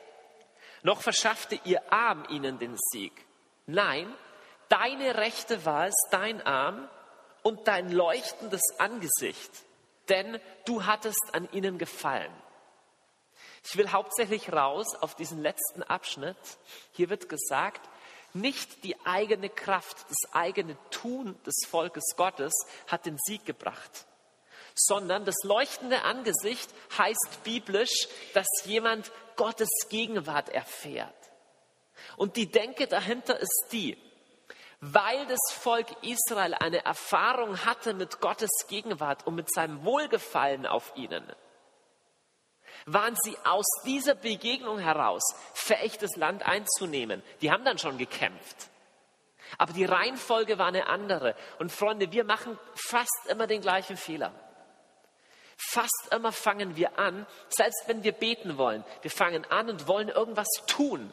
[0.83, 3.13] noch verschaffte ihr Arm ihnen den Sieg.
[3.67, 4.13] Nein,
[4.69, 6.89] deine Rechte war es, dein Arm
[7.43, 9.51] und dein leuchtendes Angesicht,
[10.13, 12.33] denn du hattest an ihnen gefallen.
[13.65, 16.37] Ich will hauptsächlich raus auf diesen letzten Abschnitt.
[16.93, 17.89] Hier wird gesagt,
[18.35, 22.53] nicht die eigene Kraft, das eigene Tun des Volkes Gottes
[22.87, 24.07] hat den Sieg gebracht
[24.75, 31.15] sondern das leuchtende Angesicht heißt biblisch, dass jemand Gottes Gegenwart erfährt.
[32.17, 33.97] Und die Denke dahinter ist die,
[34.83, 40.93] weil das Volk Israel eine Erfahrung hatte mit Gottes Gegenwart und mit seinem Wohlgefallen auf
[40.97, 41.25] ihnen,
[42.87, 45.23] waren sie aus dieser Begegnung heraus
[45.55, 47.23] fähig, das Land einzunehmen.
[47.43, 48.57] Die haben dann schon gekämpft.
[49.57, 51.37] Aber die Reihenfolge war eine andere.
[51.61, 54.33] Und Freunde, wir machen fast immer den gleichen Fehler.
[55.57, 60.09] Fast immer fangen wir an, selbst wenn wir beten wollen, wir fangen an und wollen
[60.09, 61.13] irgendwas tun.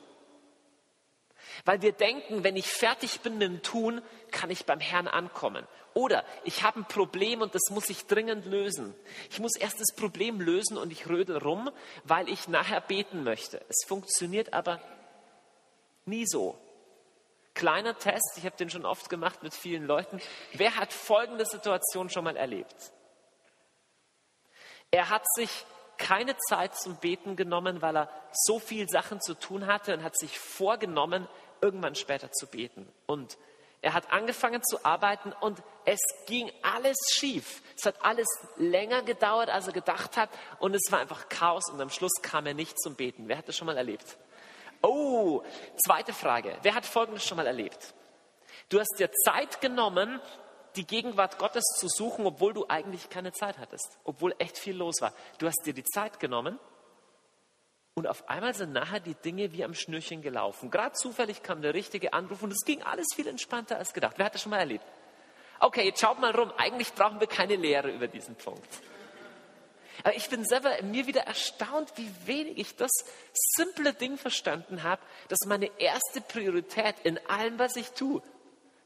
[1.65, 5.67] Weil wir denken, wenn ich fertig bin mit dem Tun, kann ich beim Herrn ankommen.
[5.93, 8.95] Oder ich habe ein Problem und das muss ich dringend lösen.
[9.29, 11.69] Ich muss erst das Problem lösen und ich rödel rum,
[12.03, 13.61] weil ich nachher beten möchte.
[13.67, 14.79] Es funktioniert aber
[16.05, 16.57] nie so.
[17.55, 20.21] Kleiner Test, ich habe den schon oft gemacht mit vielen Leuten.
[20.53, 22.93] Wer hat folgende Situation schon mal erlebt?
[24.91, 25.65] Er hat sich
[25.97, 30.17] keine Zeit zum Beten genommen, weil er so viel Sachen zu tun hatte und hat
[30.17, 31.27] sich vorgenommen,
[31.61, 32.87] irgendwann später zu beten.
[33.05, 33.37] Und
[33.81, 37.61] er hat angefangen zu arbeiten und es ging alles schief.
[37.77, 41.79] Es hat alles länger gedauert, als er gedacht hat und es war einfach Chaos und
[41.79, 43.27] am Schluss kam er nicht zum Beten.
[43.27, 44.17] Wer hat das schon mal erlebt?
[44.81, 45.43] Oh,
[45.85, 46.57] zweite Frage.
[46.61, 47.93] Wer hat Folgendes schon mal erlebt?
[48.67, 50.19] Du hast dir Zeit genommen,
[50.75, 54.95] die Gegenwart Gottes zu suchen, obwohl du eigentlich keine Zeit hattest, obwohl echt viel los
[54.99, 55.13] war.
[55.37, 56.59] Du hast dir die Zeit genommen
[57.99, 60.71] und auf einmal sind nachher die Dinge wie am Schnürchen gelaufen.
[60.71, 64.13] Gerade zufällig kam der richtige Anruf und es ging alles viel entspannter als gedacht.
[64.17, 64.85] Wer hat das schon mal erlebt?
[65.59, 66.51] Okay, jetzt schaut mal rum.
[66.57, 68.67] Eigentlich brauchen wir keine Lehre über diesen Punkt.
[70.03, 72.91] Aber ich bin selber mir wieder erstaunt, wie wenig ich das
[73.33, 78.21] simple Ding verstanden habe, dass meine erste Priorität in allem, was ich tue,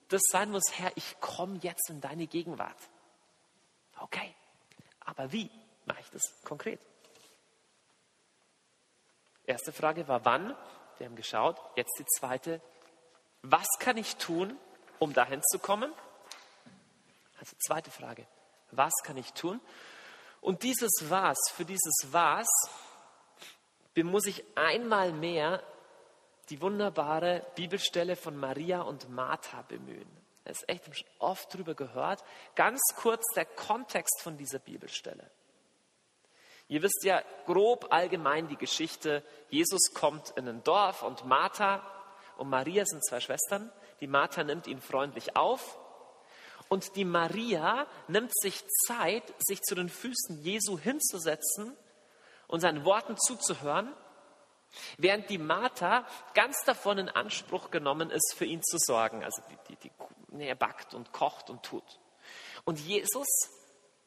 [0.10, 2.78] das sein muss, Herr, ich komme jetzt in deine Gegenwart.
[4.00, 4.34] Okay,
[5.02, 5.52] aber wie
[5.86, 6.80] mache ich das konkret?
[9.46, 10.56] Erste Frage war, wann?
[10.98, 11.60] Wir haben geschaut.
[11.76, 12.62] Jetzt die zweite.
[13.42, 14.58] Was kann ich tun,
[15.00, 15.92] um dahin zu kommen?
[17.40, 18.26] Also zweite Frage.
[18.72, 19.60] Was kann ich tun?
[20.40, 22.48] Und dieses Was, für dieses Was
[23.96, 25.62] muss ich einmal mehr
[26.50, 30.10] die wunderbare Bibelstelle von Maria und Martha bemühen.
[30.46, 32.24] Es ist echt oft drüber gehört.
[32.56, 35.30] Ganz kurz der Kontext von dieser Bibelstelle.
[36.68, 39.24] Ihr wisst ja grob allgemein die Geschichte.
[39.50, 41.86] Jesus kommt in ein Dorf und Martha
[42.38, 43.72] und Maria sind zwei Schwestern.
[44.00, 45.78] Die Martha nimmt ihn freundlich auf
[46.70, 51.78] Und die Maria nimmt sich Zeit, sich zu den Füßen Jesu hinzusetzen
[52.48, 53.94] und seinen Worten zuzuhören,
[54.98, 59.24] während die Martha ganz davon in Anspruch genommen ist, für ihn zu sorgen.
[59.24, 59.92] Also die, die,
[60.32, 62.00] die, er backt und kocht und tut.
[62.66, 63.28] Und Jesus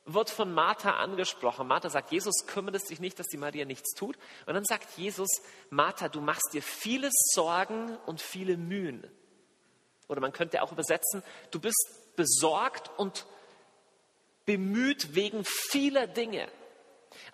[0.07, 1.67] wird von Martha angesprochen.
[1.67, 4.17] Martha sagt, Jesus kümmert es dich nicht, dass die Maria nichts tut.
[4.47, 5.29] Und dann sagt Jesus,
[5.69, 9.11] Martha, du machst dir viele Sorgen und viele Mühen.
[10.09, 13.27] Oder man könnte auch übersetzen, du bist besorgt und
[14.45, 16.49] bemüht wegen vieler Dinge.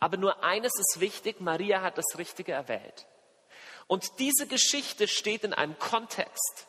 [0.00, 3.06] Aber nur eines ist wichtig, Maria hat das Richtige erwählt.
[3.86, 6.66] Und diese Geschichte steht in einem Kontext.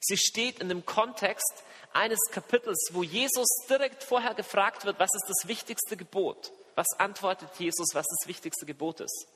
[0.00, 1.62] Sie steht in dem Kontext
[1.94, 6.52] eines Kapitels, wo Jesus direkt vorher gefragt wird, was ist das wichtigste Gebot?
[6.74, 9.28] Was antwortet Jesus, was das wichtigste Gebot ist?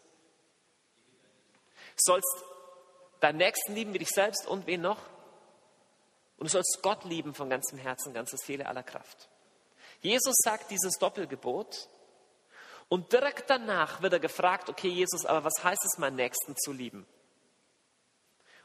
[1.96, 2.44] Sollst
[3.20, 4.98] deinen Nächsten lieben wie dich selbst und wen noch?
[6.36, 9.28] Und du sollst Gott lieben von ganzem Herzen, ganzer Seele, aller Kraft.
[10.00, 11.88] Jesus sagt dieses Doppelgebot
[12.88, 16.72] und direkt danach wird er gefragt, okay Jesus, aber was heißt es, meinen Nächsten zu
[16.72, 17.06] lieben?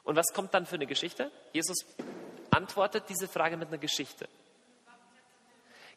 [0.04, 1.32] Und was kommt dann für eine Geschichte?
[1.54, 1.78] Jesus
[2.56, 4.28] antwortet diese Frage mit einer Geschichte.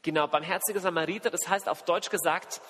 [0.02, 2.60] Genau, barmherziger Samariter, das heißt auf Deutsch gesagt,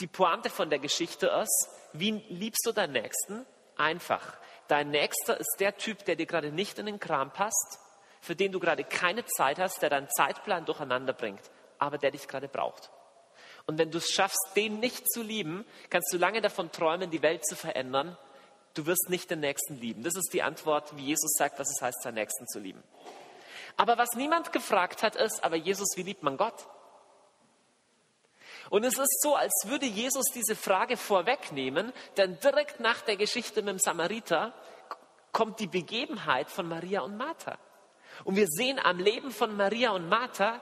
[0.00, 3.46] die Pointe von der Geschichte ist, wie liebst du deinen Nächsten?
[3.76, 4.36] Einfach.
[4.66, 7.78] Dein Nächster ist der Typ, der dir gerade nicht in den Kram passt,
[8.20, 11.40] für den du gerade keine Zeit hast, der deinen Zeitplan durcheinander bringt,
[11.78, 12.90] aber der dich gerade braucht.
[13.66, 17.22] Und wenn du es schaffst, den nicht zu lieben, kannst du lange davon träumen, die
[17.22, 18.16] Welt zu verändern.
[18.78, 20.04] Du wirst nicht den Nächsten lieben.
[20.04, 22.80] Das ist die Antwort, wie Jesus sagt, was es heißt, seinen Nächsten zu lieben.
[23.76, 26.68] Aber was niemand gefragt hat, ist, aber Jesus, wie liebt man Gott?
[28.70, 33.62] Und es ist so, als würde Jesus diese Frage vorwegnehmen, denn direkt nach der Geschichte
[33.62, 34.54] mit dem Samariter
[35.32, 37.58] kommt die Begebenheit von Maria und Martha.
[38.22, 40.60] Und wir sehen am Leben von Maria und Martha,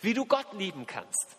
[0.00, 1.36] wie du Gott lieben kannst.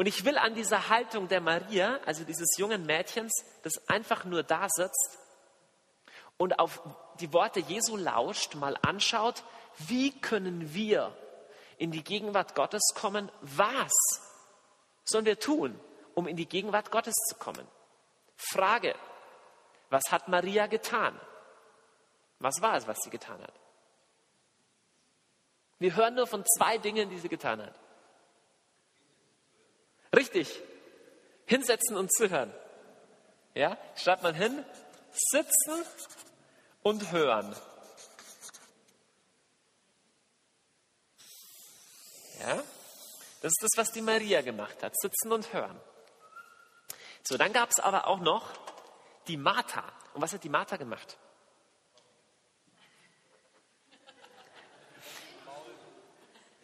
[0.00, 4.42] Und ich will an dieser Haltung der Maria, also dieses jungen Mädchens, das einfach nur
[4.42, 5.18] da sitzt
[6.38, 6.80] und auf
[7.20, 9.44] die Worte Jesu lauscht, mal anschaut,
[9.76, 11.14] wie können wir
[11.76, 13.30] in die Gegenwart Gottes kommen?
[13.42, 13.92] Was
[15.04, 15.78] sollen wir tun,
[16.14, 17.68] um in die Gegenwart Gottes zu kommen?
[18.36, 18.94] Frage,
[19.90, 21.20] was hat Maria getan?
[22.38, 23.52] Was war es, was sie getan hat?
[25.78, 27.74] Wir hören nur von zwei Dingen, die sie getan hat.
[30.14, 30.60] Richtig,
[31.46, 32.52] hinsetzen und zuhören.
[33.54, 34.64] Ja, schreibt man hin,
[35.12, 35.84] sitzen
[36.82, 37.54] und hören.
[42.40, 42.56] Ja,
[43.42, 45.80] das ist das, was die Maria gemacht hat, sitzen und hören.
[47.22, 48.50] So, dann gab es aber auch noch
[49.28, 49.84] die Martha.
[50.14, 51.18] Und was hat die Martha gemacht?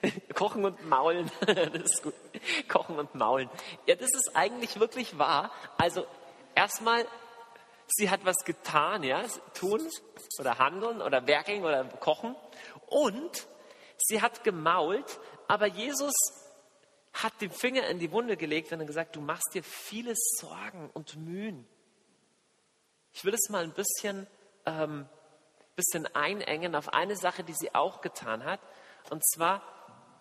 [0.34, 2.14] Kochen und maulen, das ist gut.
[2.68, 3.48] Kochen und maulen.
[3.86, 5.50] Ja, das ist eigentlich wirklich wahr.
[5.78, 6.06] Also
[6.54, 7.06] erstmal
[7.88, 9.80] Sie hat was getan, ja, tun
[10.40, 12.34] oder handeln oder werkeln oder kochen.
[12.86, 13.46] Und
[13.96, 16.14] sie hat gemault, aber Jesus
[17.12, 21.16] hat den Finger in die Wunde gelegt, er gesagt, du machst dir viele Sorgen und
[21.16, 21.66] Mühen.
[23.12, 24.26] Ich will es mal ein bisschen,
[24.66, 25.08] ähm,
[25.76, 28.60] bisschen einengen auf eine Sache, die sie auch getan hat.
[29.10, 29.62] Und zwar,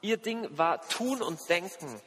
[0.02, 2.02] ihr Ding war tun und denken.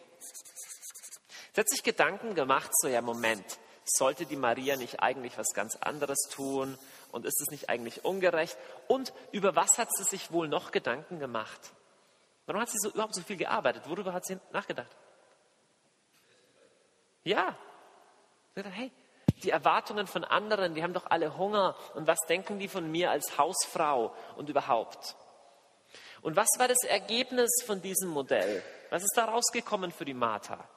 [1.53, 5.77] Sie hat sich Gedanken gemacht, so ja, Moment, sollte die Maria nicht eigentlich was ganz
[5.77, 6.79] anderes tun?
[7.11, 8.57] Und ist es nicht eigentlich ungerecht?
[8.87, 11.73] Und über was hat sie sich wohl noch Gedanken gemacht?
[12.47, 13.89] Warum hat sie so, überhaupt so viel gearbeitet?
[13.89, 14.95] Worüber hat sie nachgedacht?
[17.25, 17.57] Ja.
[18.55, 18.91] Hey,
[19.43, 21.77] die Erwartungen von anderen, die haben doch alle Hunger.
[21.95, 25.17] Und was denken die von mir als Hausfrau und überhaupt?
[26.23, 28.63] Und was war das Ergebnis von diesem Modell?
[28.91, 30.69] Was ist da rausgekommen für die Martha?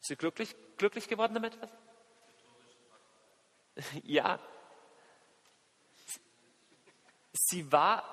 [0.00, 1.58] Ist sie glücklich, glücklich geworden damit?
[4.02, 4.38] Ja.
[7.32, 8.04] Sie war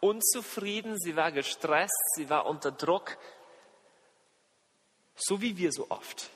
[0.00, 3.18] unzufrieden, sie war gestresst, sie war unter Druck,
[5.14, 6.30] so wie wir so oft.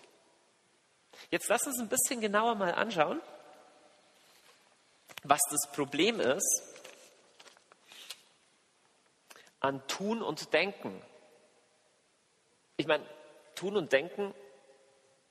[1.30, 3.22] Jetzt lass uns ein bisschen genauer mal anschauen,
[5.22, 6.67] was das Problem ist
[9.60, 11.02] an Tun und Denken.
[12.76, 13.04] Ich meine,
[13.54, 14.34] Tun und Denken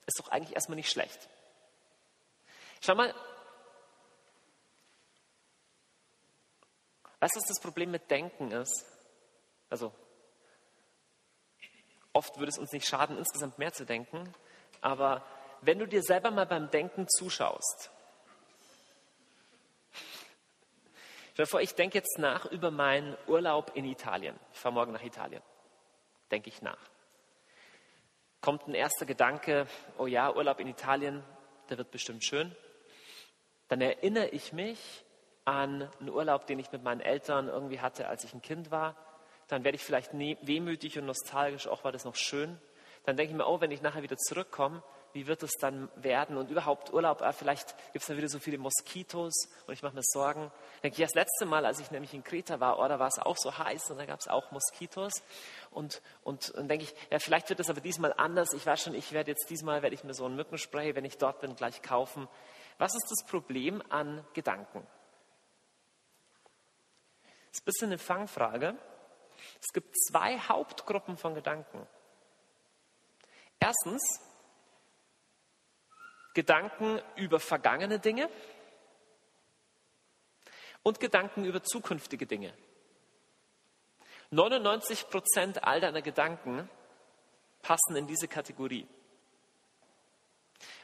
[0.06, 1.30] ist doch eigentlich erstmal nicht schlecht.
[2.82, 3.14] Schau mal,
[7.20, 8.86] was ist das Problem mit Denken ist?
[9.70, 9.94] Also,
[12.14, 14.34] oft würde es uns nicht schaden, insgesamt mehr zu denken,
[14.82, 15.26] aber
[15.62, 17.92] wenn du dir selber mal beim Denken zuschaust,
[21.38, 24.36] Bevor ich denke jetzt nach über meinen Urlaub in Italien.
[24.54, 25.44] Ich fahre morgen nach Italien.
[26.32, 26.80] Denke ich nach.
[28.42, 29.68] Kommt ein erster Gedanke,
[30.00, 31.24] oh ja, Urlaub in Italien,
[31.70, 32.56] der wird bestimmt schön.
[33.68, 34.80] Dann erinnere ich mich
[35.46, 38.96] an einen Urlaub, den ich mit meinen Eltern irgendwie hatte, als ich ein Kind war.
[39.48, 42.60] Dann werde ich vielleicht wehmütig und nostalgisch, auch war das noch schön.
[43.04, 44.82] Dann denke ich mir, oh, wenn ich nachher wieder zurückkomme,
[45.14, 46.38] wie wird es dann werden?
[46.38, 49.34] Und überhaupt Urlaub, ah, vielleicht gibt es dann wieder so viele Moskitos
[49.66, 50.52] und ich mache mir Sorgen.
[50.84, 53.20] Denke ich, das letzte Mal, als ich nämlich in Kreta war, oh, da war es
[53.20, 55.24] auch so heiß und da gab es auch Moskitos.
[55.72, 58.54] Und, und, und denke ich, ja, vielleicht wird es aber diesmal anders.
[58.54, 61.18] Ich weiß schon, ich werde jetzt diesmal, werde ich mir so ein Mückenspray, wenn ich
[61.18, 62.28] dort bin, gleich kaufen.
[62.78, 64.86] Was ist das Problem an Gedanken?
[67.50, 68.76] Das ist ein bisschen eine Fangfrage.
[69.62, 71.88] Es gibt zwei Hauptgruppen von Gedanken.
[73.60, 74.04] Erstens
[76.38, 78.30] Gedanken über vergangene Dinge
[80.84, 82.54] und Gedanken über zukünftige Dinge.
[84.30, 86.70] 99 Prozent all deiner Gedanken
[87.64, 88.86] passen in diese Kategorie.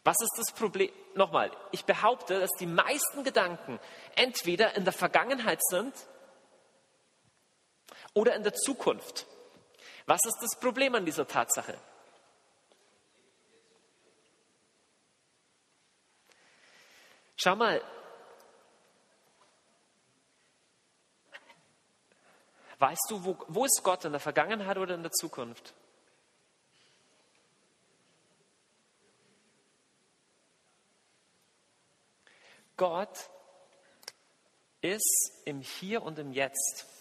[0.04, 0.92] Was ist das Problem?
[1.14, 3.80] Nochmal, ich behaupte, dass die meisten Gedanken
[4.16, 5.94] entweder in der Vergangenheit sind
[8.16, 9.28] oder in der Zukunft.
[10.08, 11.78] Was ist das Problem an dieser Tatsache?
[17.36, 17.82] Schau mal,
[22.80, 25.74] weißt du, wo, wo ist Gott in der Vergangenheit oder in der Zukunft?
[32.76, 33.30] Gott
[34.82, 36.93] ist im Hier und im Jetzt.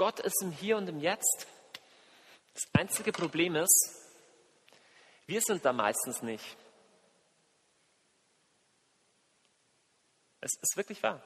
[0.00, 1.46] Gott ist im Hier und im Jetzt.
[2.54, 3.94] Das einzige Problem ist,
[5.26, 6.56] wir sind da meistens nicht.
[10.40, 11.22] Es ist wirklich wahr.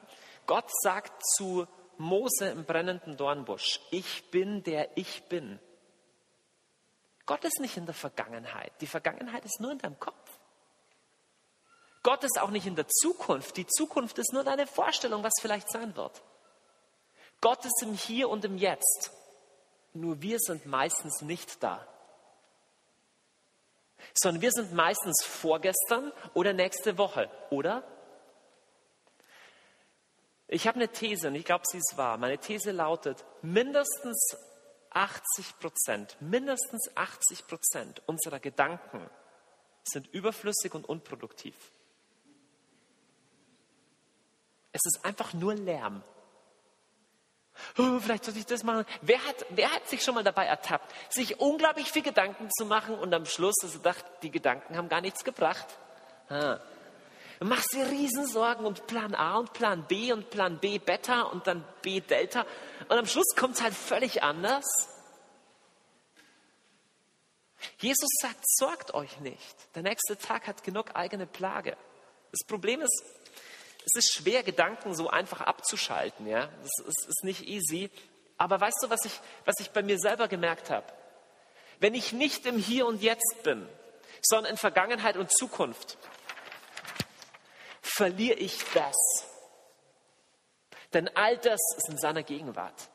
[0.46, 5.60] Gott sagt zu Mose im brennenden Dornbusch, ich bin der ich bin.
[7.26, 8.72] Gott ist nicht in der Vergangenheit.
[8.80, 10.40] Die Vergangenheit ist nur in deinem Kopf.
[12.02, 13.56] Gott ist auch nicht in der Zukunft.
[13.56, 16.24] Die Zukunft ist nur deine Vorstellung, was vielleicht sein wird.
[17.44, 19.10] Gott ist im Hier und im Jetzt.
[19.92, 21.86] Nur wir sind meistens nicht da.
[24.14, 27.84] Sondern wir sind meistens vorgestern oder nächste Woche, oder?
[30.48, 32.16] Ich habe eine These und ich glaube, sie ist wahr.
[32.16, 34.38] Meine These lautet, mindestens
[34.88, 39.10] 80 Prozent, mindestens 80 Prozent unserer Gedanken
[39.82, 41.54] sind überflüssig und unproduktiv.
[44.72, 46.02] Es ist einfach nur Lärm
[47.74, 48.84] vielleicht sollte ich das machen.
[49.02, 52.94] Wer hat, wer hat sich schon mal dabei ertappt, sich unglaublich viel Gedanken zu machen
[52.96, 55.66] und am Schluss also dachte, die Gedanken haben gar nichts gebracht?
[56.28, 56.58] Ah.
[57.40, 61.46] Du machst dir Riesensorgen und Plan A und Plan B und Plan B Beta und
[61.46, 62.46] dann B Delta
[62.88, 64.64] und am Schluss kommt es halt völlig anders.
[67.78, 69.74] Jesus sagt, sorgt euch nicht.
[69.74, 71.76] Der nächste Tag hat genug eigene Plage.
[72.30, 73.04] Das Problem ist,
[73.84, 76.26] es ist schwer, Gedanken so einfach abzuschalten.
[76.26, 76.48] Ja?
[76.62, 77.90] Das ist, ist nicht easy.
[78.36, 79.12] Aber weißt du, was ich,
[79.44, 80.86] was ich bei mir selber gemerkt habe?
[81.80, 83.68] Wenn ich nicht im Hier und Jetzt bin,
[84.22, 85.98] sondern in Vergangenheit und Zukunft,
[87.82, 88.96] verliere ich das.
[90.94, 92.88] Denn all das ist in seiner Gegenwart.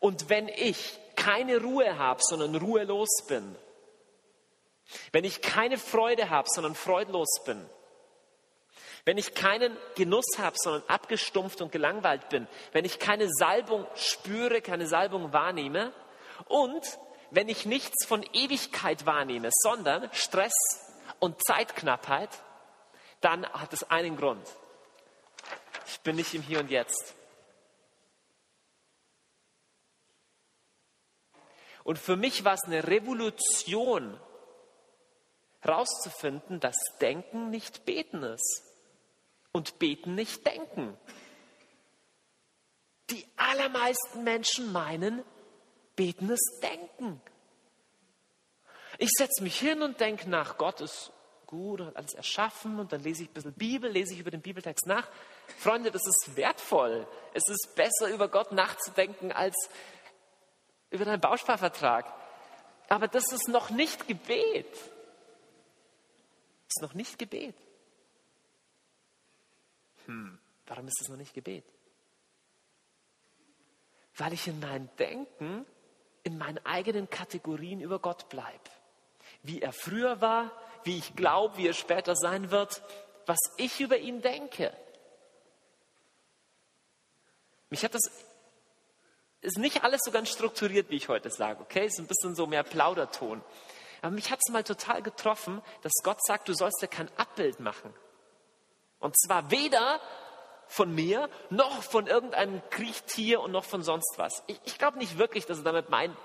[0.00, 3.56] Und wenn ich keine Ruhe habe, sondern ruhelos bin,
[5.12, 7.68] wenn ich keine Freude habe, sondern freudlos bin,
[9.06, 14.60] wenn ich keinen Genuss habe, sondern abgestumpft und gelangweilt bin, wenn ich keine Salbung spüre,
[14.60, 15.92] keine Salbung wahrnehme
[16.48, 16.84] und
[17.30, 20.54] wenn ich nichts von Ewigkeit wahrnehme, sondern Stress
[21.20, 22.30] und Zeitknappheit,
[23.20, 24.44] dann hat es einen Grund.
[25.86, 27.14] Ich bin nicht im Hier und Jetzt.
[31.84, 34.20] Und für mich war es eine Revolution,
[35.60, 38.65] herauszufinden, dass Denken nicht Beten ist
[39.56, 40.96] und beten nicht denken.
[43.10, 45.24] Die allermeisten Menschen meinen,
[45.96, 47.20] beten ist denken.
[48.98, 51.12] Ich setze mich hin und denke nach, Gott ist
[51.46, 54.42] gut, hat alles erschaffen und dann lese ich ein bisschen Bibel, lese ich über den
[54.42, 55.08] Bibeltext nach.
[55.58, 57.06] Freunde, das ist wertvoll.
[57.34, 59.54] Es ist besser, über Gott nachzudenken, als
[60.90, 62.12] über deinen Bausparvertrag.
[62.88, 64.70] Aber das ist noch nicht Gebet.
[66.68, 67.54] Das ist noch nicht Gebet.
[70.06, 71.64] Hm, warum ist es noch nicht Gebet?
[74.16, 75.66] Weil ich in mein Denken
[76.26, 78.70] in meinen eigenen Kategorien über Gott bleibe.
[79.44, 80.50] Wie er früher war,
[80.82, 82.82] wie ich glaube, wie er später sein wird,
[83.26, 84.76] was ich über ihn denke.
[87.70, 88.02] Mich hat das,
[89.40, 91.86] ist nicht alles so ganz strukturiert, wie ich heute sage, okay?
[91.86, 93.40] Ist ein bisschen so mehr Plauderton.
[94.02, 97.60] Aber mich hat es mal total getroffen, dass Gott sagt, du sollst dir kein Abbild
[97.60, 97.94] machen.
[99.06, 100.00] Und zwar weder
[100.66, 104.42] von mir, noch von irgendeinem Kriechtier und noch von sonst was.
[104.48, 106.16] Ich, ich glaube nicht wirklich, dass er damit meint,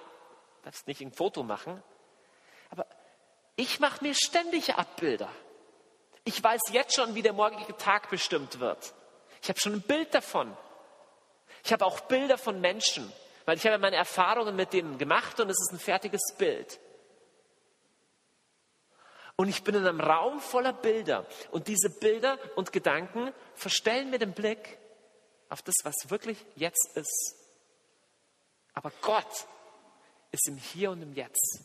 [0.63, 1.83] darfst nicht ein Foto machen.
[2.71, 2.87] Aber
[3.55, 5.29] ich mache mir ständig Abbilder.
[6.23, 8.95] Ich weiß jetzt schon, wie der morgige Tag bestimmt wird.
[9.43, 10.51] Ich habe schon ein Bild davon.
[11.63, 13.13] Ich habe auch Bilder von Menschen,
[13.45, 16.79] weil ich habe meine Erfahrungen mit denen gemacht und es ist ein fertiges Bild.
[19.35, 21.25] Und ich bin in einem Raum voller Bilder.
[21.51, 24.77] Und diese Bilder und Gedanken verstellen mir den Blick
[25.49, 27.35] auf das, was wirklich jetzt ist.
[28.73, 29.47] Aber Gott
[30.31, 31.61] ist im Hier und im Jetzt.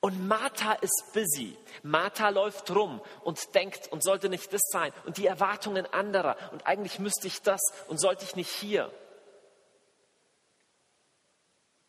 [0.00, 1.56] Und Martha ist busy.
[1.82, 4.92] Martha läuft rum und denkt und sollte nicht das sein.
[5.04, 6.36] Und die Erwartungen anderer.
[6.52, 8.92] Und eigentlich müsste ich das und sollte ich nicht hier.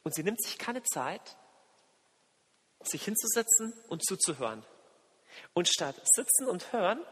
[0.04, 1.38] Und sie nimmt sich keine Zeit,
[2.82, 4.66] sich hinzusetzen und zuzuhören.
[5.54, 7.04] Und statt sitzen und hören,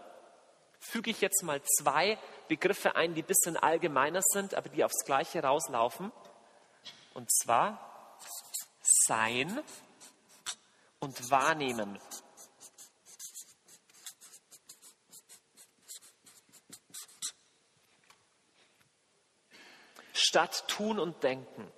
[0.80, 5.05] füge ich jetzt mal zwei Begriffe ein, die ein bisschen allgemeiner sind, aber die aufs
[5.05, 6.11] Gleiche rauslaufen.
[7.13, 8.20] Und zwar
[9.07, 9.61] sein
[10.99, 11.99] und wahrnehmen.
[20.13, 21.72] Statt tun und denken.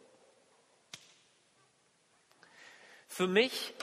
[3.17, 3.73] Für mich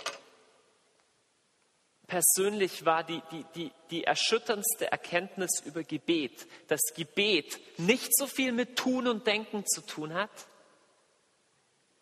[2.07, 8.53] persönlich war die, die, die, die erschütterndste Erkenntnis über Gebet, dass Gebet nicht so viel
[8.53, 10.31] mit Tun und Denken zu tun hat,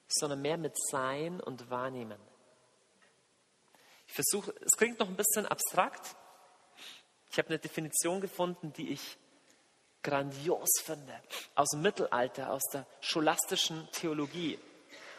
[0.08, 2.20] sondern mehr mit Sein und Wahrnehmen.
[4.08, 6.14] Ich versuche, es klingt noch ein bisschen abstrakt.
[7.30, 9.16] Ich habe eine Definition gefunden, die ich
[10.02, 11.18] grandios finde,
[11.54, 14.58] aus dem Mittelalter, aus der scholastischen Theologie.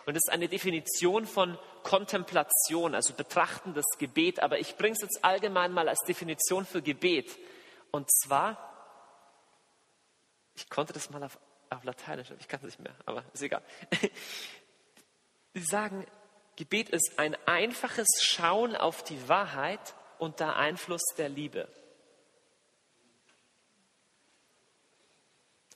[0.05, 4.41] Und es ist eine Definition von Kontemplation, also betrachtendes Gebet.
[4.41, 7.37] Aber ich bringe es jetzt allgemein mal als Definition für Gebet.
[7.91, 8.57] Und zwar,
[10.55, 11.39] ich konnte das mal auf,
[11.69, 13.63] auf Lateinisch, ich kann es nicht mehr, aber ist egal.
[15.53, 16.05] Sie sagen,
[16.55, 21.67] Gebet ist ein einfaches Schauen auf die Wahrheit unter Einfluss der Liebe.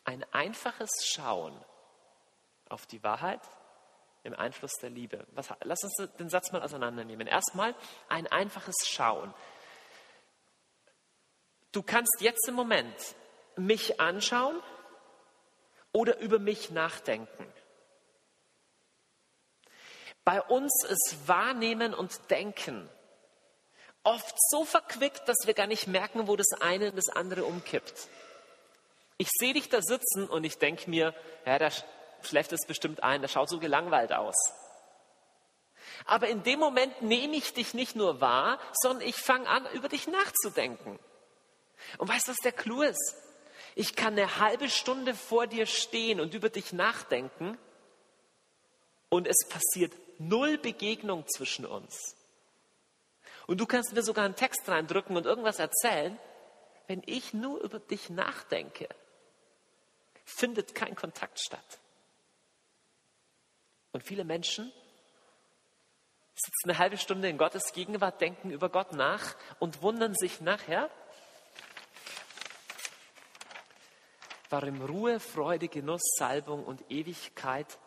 [0.04, 1.54] Ein einfaches Schauen
[2.70, 3.42] auf die Wahrheit
[4.28, 5.26] im Einfluss der Liebe.
[5.32, 7.28] Was, lass uns den Satz mal auseinandernehmen.
[7.28, 7.74] Erstmal
[8.10, 9.34] ein einfaches Schauen.
[11.72, 12.96] Du kannst jetzt im Moment
[13.56, 14.62] mich anschauen
[15.92, 17.52] oder über mich nachdenken.
[20.24, 22.90] Bei uns ist Wahrnehmen und Denken
[24.04, 28.10] oft so verquickt, dass wir gar nicht merken, wo das eine und das andere umkippt.
[29.18, 31.14] Ich sehe dich da sitzen und ich denke mir,
[31.46, 31.72] ja, der
[32.28, 34.36] schläft es bestimmt ein, der schaut so gelangweilt aus.
[36.06, 39.90] Aber in dem Moment nehme ich dich nicht nur wahr, sondern ich fange an, über
[39.90, 41.00] dich nachzudenken.
[41.98, 43.16] Und weißt du, was der Clou ist?
[43.76, 47.58] Ich kann eine halbe Stunde vor dir stehen und über dich nachdenken
[49.10, 52.16] und es passiert null Begegnung zwischen uns.
[53.46, 56.20] Und du kannst mir sogar einen Text reindrücken und irgendwas erzählen.
[56.88, 58.88] Wenn ich nur über dich nachdenke,
[60.26, 61.80] findet kein Kontakt statt.
[63.98, 64.72] Und viele Menschen
[66.36, 70.92] sitzen eine halbe Stunde in Gottes Gegenwart, denken über Gott nach und wundern sich nachher,
[74.52, 77.80] warum Ruhe, Freude, Genuss, Salbung und Ewigkeit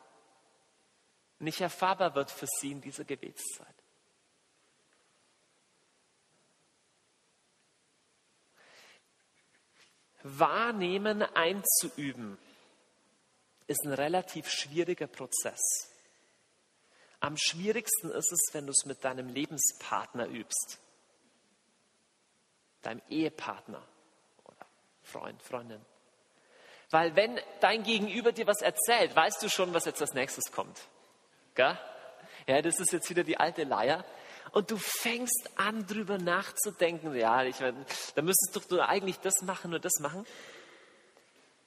[1.39, 3.69] nicht erfahrbar wird für sie in dieser Gebetszeit.
[10.25, 12.37] Wahrnehmen einzuüben
[13.69, 15.91] ist ein relativ schwieriger Prozess.
[17.21, 20.79] Am schwierigsten ist es, wenn du es mit deinem Lebenspartner übst,
[22.83, 23.83] deinem Ehepartner
[24.45, 24.67] oder
[25.03, 25.85] Freund, Freundin.
[26.91, 30.81] Weil wenn dein Gegenüber dir was erzählt, weißt du schon, was jetzt als nächstes kommt.
[31.55, 31.79] Gell?
[32.47, 34.05] Ja, das ist jetzt wieder die alte Leier.
[34.53, 37.15] Und du fängst an, drüber nachzudenken.
[37.15, 40.27] Ja, ich meine, da müsstest du doch eigentlich das machen und das machen.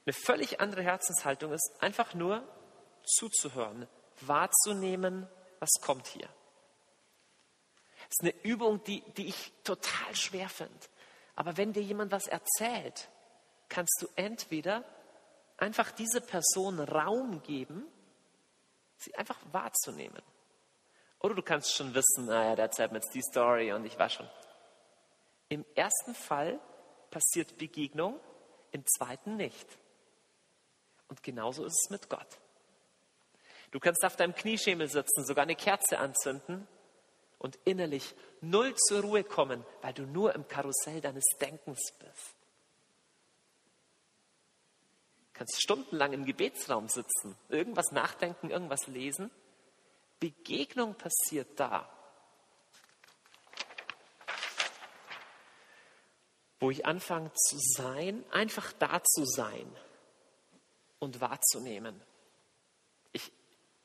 [0.06, 2.44] Eine völlig andere Herzenshaltung ist einfach nur
[3.06, 3.88] zuzuhören,
[4.22, 5.28] wahrzunehmen,
[5.64, 6.28] was kommt hier.
[8.10, 10.74] Das ist eine Übung, die, die ich total schwer finde.
[11.36, 13.10] Aber wenn dir jemand was erzählt,
[13.70, 14.84] kannst du entweder
[15.58, 17.86] einfach diese Person Raum geben
[18.98, 20.22] sie einfach wahrzunehmen.
[21.20, 24.10] Oder du kannst schon wissen, naja, der erzählt mir jetzt die Story und ich war
[24.10, 24.30] schon.
[25.50, 26.60] Im ersten Fall
[27.10, 28.20] passiert Begegnung,
[28.72, 29.68] im zweiten nicht.
[31.08, 32.40] Und genauso ist es mit Gott.
[33.74, 36.68] Du kannst auf deinem Knieschemel sitzen, sogar eine Kerze anzünden
[37.40, 42.36] und innerlich null zur Ruhe kommen, weil du nur im Karussell deines Denkens bist.
[45.26, 49.32] Du kannst stundenlang im Gebetsraum sitzen, irgendwas nachdenken, irgendwas lesen.
[50.20, 51.90] Begegnung passiert da,
[56.60, 59.76] wo ich anfange zu sein, einfach da zu sein
[61.00, 62.00] und wahrzunehmen.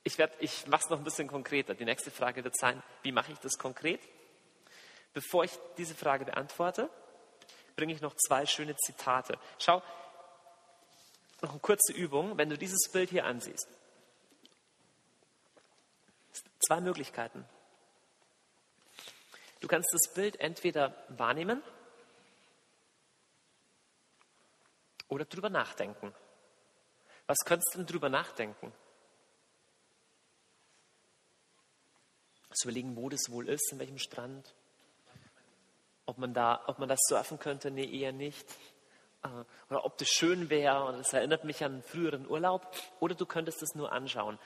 [0.09, 1.75] Ich, ich, mache es noch ein bisschen konkreter.
[1.75, 4.01] Die nächste Frage wird sein, wie mache ich das konkret?
[5.13, 6.89] Bevor ich diese Frage beantworte,
[7.77, 9.39] bringe ich noch zwei schöne Zitate.
[9.59, 9.83] Schau,
[11.43, 13.69] noch eine kurze Übung, wenn du dieses Bild hier ansiehst.
[16.67, 17.45] Zwei Möglichkeiten.
[19.61, 21.63] Du kannst das Bild entweder wahrnehmen
[25.09, 26.15] oder drüber nachdenken.
[27.27, 28.73] Was könntest du denn drüber nachdenken?
[32.59, 34.53] Zu überlegen, wo das wohl ist, in welchem Strand.
[36.07, 38.45] Ob man, da, ob man das surfen könnte, nee, eher nicht.
[39.23, 39.29] Äh,
[39.71, 42.67] oder ob das schön wäre es erinnert mich an einen früheren Urlaub.
[42.99, 44.41] Oder du könntest es nur anschauen.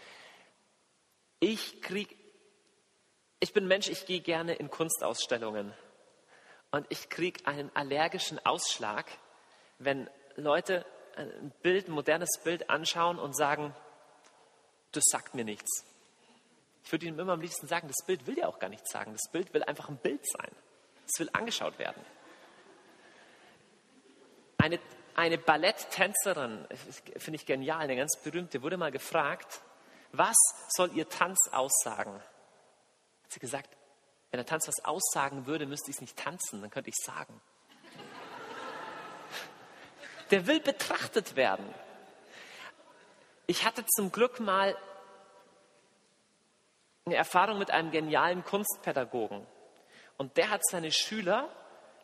[1.40, 2.16] Ich krieg,
[3.40, 5.72] ich bin Mensch, ich gehe gerne in Kunstausstellungen.
[6.70, 9.06] Und ich kriege einen allergischen Ausschlag,
[9.78, 10.84] wenn Leute
[11.16, 13.74] ein Bild, ein modernes Bild anschauen und sagen,
[14.92, 15.84] das sagt mir nichts.
[16.84, 19.12] Ich würde ihnen immer am liebsten sagen, das Bild will ja auch gar nichts sagen.
[19.12, 20.50] Das Bild will einfach ein Bild sein.
[21.06, 22.04] Es will angeschaut werden.
[24.58, 24.78] Eine,
[25.14, 26.66] eine Balletttänzerin,
[27.16, 29.60] finde ich genial, eine ganz berühmte, wurde mal gefragt,
[30.12, 30.36] was
[30.68, 32.14] soll ihr Tanz aussagen?
[32.14, 33.76] Hat sie gesagt,
[34.30, 37.04] wenn der Tanz was aussagen würde, müsste ich es nicht tanzen, dann könnte ich es
[37.04, 37.40] sagen
[40.32, 41.64] der will betrachtet werden.
[43.46, 44.76] Ich hatte zum Glück mal
[47.04, 49.44] eine Erfahrung mit einem genialen Kunstpädagogen.
[50.16, 51.48] Und der hat seine Schüler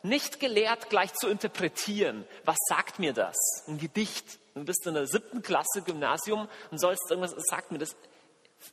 [0.03, 2.27] nicht gelehrt, gleich zu interpretieren.
[2.45, 3.37] Was sagt mir das?
[3.67, 4.39] Ein Gedicht.
[4.55, 7.97] Du bist in der siebten Klasse Gymnasium und sollst irgendwas, sagt mir das.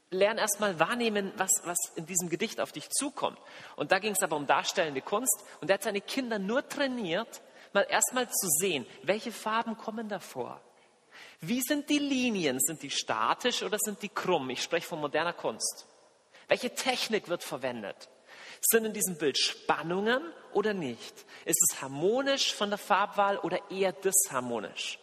[0.09, 3.38] Lern erstmal wahrnehmen, was, was in diesem Gedicht auf dich zukommt.
[3.76, 5.43] Und da ging es aber um darstellende Kunst.
[5.61, 10.59] Und er hat seine Kinder nur trainiert, mal erstmal zu sehen, welche Farben kommen davor.
[11.39, 12.59] Wie sind die Linien?
[12.59, 14.49] Sind die statisch oder sind die krumm?
[14.49, 15.86] Ich spreche von moderner Kunst.
[16.48, 18.10] Welche Technik wird verwendet?
[18.62, 20.22] Sind in diesem Bild Spannungen
[20.54, 21.26] oder nicht?
[21.46, 25.00] Ist es harmonisch von der Farbwahl oder eher disharmonisch?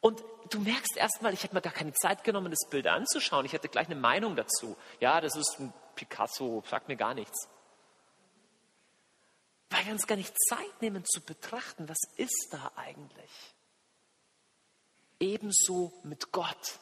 [0.00, 3.44] Und du merkst erstmal, ich hätte mir gar keine Zeit genommen, das Bild anzuschauen.
[3.44, 4.76] Ich hätte gleich eine Meinung dazu.
[5.00, 7.48] Ja, das ist ein Picasso, sagt mir gar nichts.
[9.70, 13.30] Weil wir uns gar nicht Zeit nehmen zu betrachten, was ist da eigentlich.
[15.20, 16.78] Ebenso mit Gott.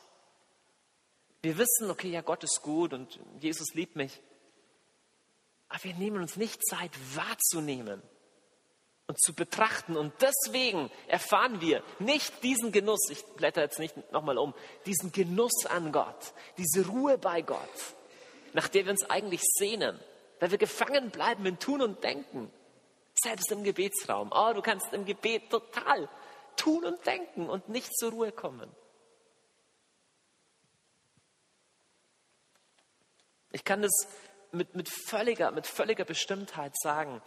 [1.47, 4.21] Wir wissen, okay, ja, Gott ist gut und Jesus liebt mich.
[5.69, 8.03] Aber wir nehmen uns nicht Zeit wahrzunehmen
[9.07, 9.97] und zu betrachten.
[9.97, 14.55] Und deswegen erfahren wir nicht diesen Genuss, ich blätter jetzt nicht nochmal um,
[14.87, 17.61] diesen Genuss an Gott, diese Ruhe bei Gott,
[18.53, 20.01] nach der wir uns eigentlich sehnen,
[20.41, 22.51] weil wir gefangen bleiben in Tun und Denken.
[23.15, 24.33] Selbst im Gebetsraum.
[24.35, 26.09] Oh, du kannst im Gebet total
[26.57, 28.69] tun und denken und nicht zur Ruhe kommen.
[33.57, 34.07] Ich kann das
[34.53, 37.23] mit, mit, völliger, mit völliger Bestimmtheit sagen.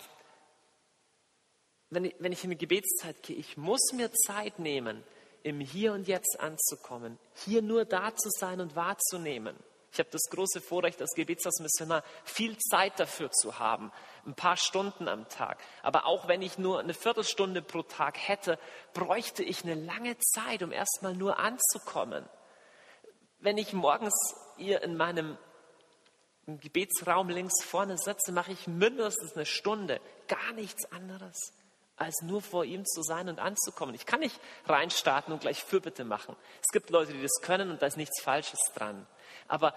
[1.89, 5.03] Wenn ich, wenn ich in die Gebetszeit gehe, ich muss mir Zeit nehmen,
[5.41, 9.55] im Hier und Jetzt anzukommen, hier nur da zu sein und wahrzunehmen.
[9.91, 13.91] Ich habe das große Vorrecht, als Gebetshausmissionar viel Zeit dafür zu haben,
[14.27, 15.57] ein paar Stunden am Tag.
[15.81, 18.59] Aber auch wenn ich nur eine Viertelstunde pro Tag hätte,
[18.93, 22.23] bräuchte ich eine lange Zeit, um erstmal nur anzukommen.
[23.39, 24.13] Wenn ich morgens
[24.57, 25.39] hier in meinem
[26.57, 31.53] Gebetsraum links vorne sitze, mache ich mindestens eine Stunde, gar nichts anderes,
[31.97, 33.93] als nur vor ihm zu sein und anzukommen.
[33.93, 36.35] Ich kann nicht reinstarten und gleich Fürbitte machen.
[36.61, 39.05] Es gibt Leute, die das können und da ist nichts Falsches dran.
[39.47, 39.75] Aber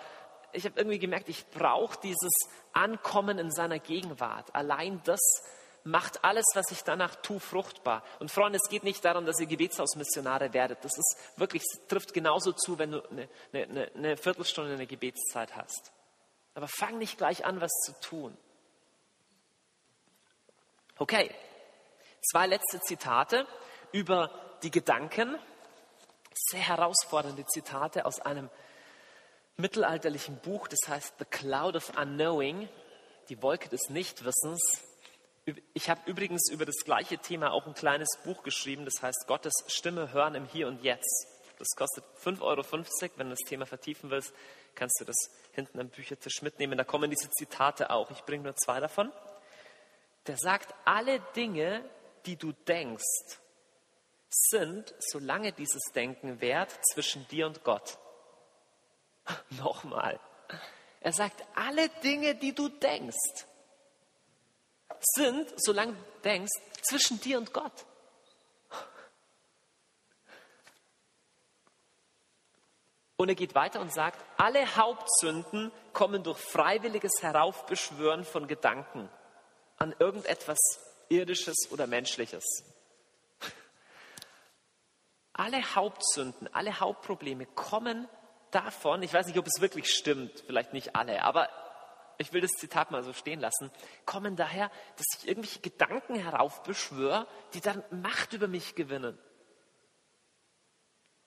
[0.53, 2.33] ich habe irgendwie gemerkt, ich brauche dieses
[2.73, 4.55] Ankommen in seiner Gegenwart.
[4.55, 5.21] Allein das
[5.85, 8.03] macht alles, was ich danach tue, fruchtbar.
[8.21, 10.85] Und Freunde, es geht nicht darum, dass ihr Gebetshausmissionare werdet.
[10.85, 15.93] Das ist wirklich, trifft genauso zu, wenn du eine, eine, eine Viertelstunde eine Gebetszeit hast.
[16.55, 18.37] Aber fang nicht gleich an, was zu tun.
[20.99, 21.35] Okay,
[22.31, 23.47] zwei letzte Zitate
[23.93, 24.31] über
[24.63, 25.39] die Gedanken.
[26.35, 28.51] Sehr herausfordernde Zitate aus einem
[29.57, 32.69] mittelalterlichen Buch, das heißt The Cloud of Unknowing,
[33.29, 34.83] die Wolke des Nichtwissens.
[35.75, 39.53] Ich habe übrigens über das gleiche Thema auch ein kleines Buch geschrieben, das heißt Gottes
[39.67, 41.27] Stimme hören im Hier und Jetzt.
[41.59, 42.65] Das kostet 5,50 Euro.
[43.17, 44.33] Wenn du das Thema vertiefen willst,
[44.75, 45.17] kannst du das
[45.53, 46.79] hinten am Büchertisch mitnehmen.
[46.79, 48.11] Da kommen diese Zitate auch.
[48.11, 49.13] Ich bringe nur zwei davon.
[50.27, 51.85] Der sagt, alle Dinge,
[52.27, 53.39] die du denkst,
[54.29, 57.99] sind, solange dieses Denken währt, zwischen dir und Gott.
[59.51, 60.19] Nochmal.
[61.01, 63.47] Er sagt, alle Dinge, die du denkst,
[65.01, 66.53] sind, solange du denkst,
[66.83, 67.87] zwischen dir und Gott.
[73.23, 79.09] Und er geht weiter und sagt, alle Hauptsünden kommen durch freiwilliges Heraufbeschwören von Gedanken
[79.77, 80.59] an irgendetwas
[81.09, 82.43] Irdisches oder Menschliches.
[85.35, 88.09] Alle Hauptsünden, alle Hauptprobleme kommen
[88.51, 91.49] davon, ich weiß nicht, ob es wirklich stimmt, vielleicht nicht alle, aber
[92.19, 93.71] ich will das Zitat mal so stehen lassen,
[94.05, 99.17] kommen daher, dass ich irgendwelche Gedanken heraufbeschwöre, die dann Macht über mich gewinnen,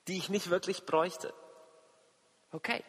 [0.10, 1.34] die ich nicht wirklich bräuchte.
[2.56, 2.82] Okay.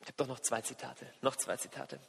[0.00, 2.00] Ich habe doch noch zwei Zitate, noch zwei Zitate.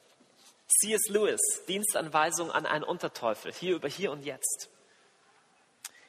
[0.67, 1.09] C.S.
[1.09, 4.69] Lewis, Dienstanweisung an einen Unterteufel, hier über hier und jetzt.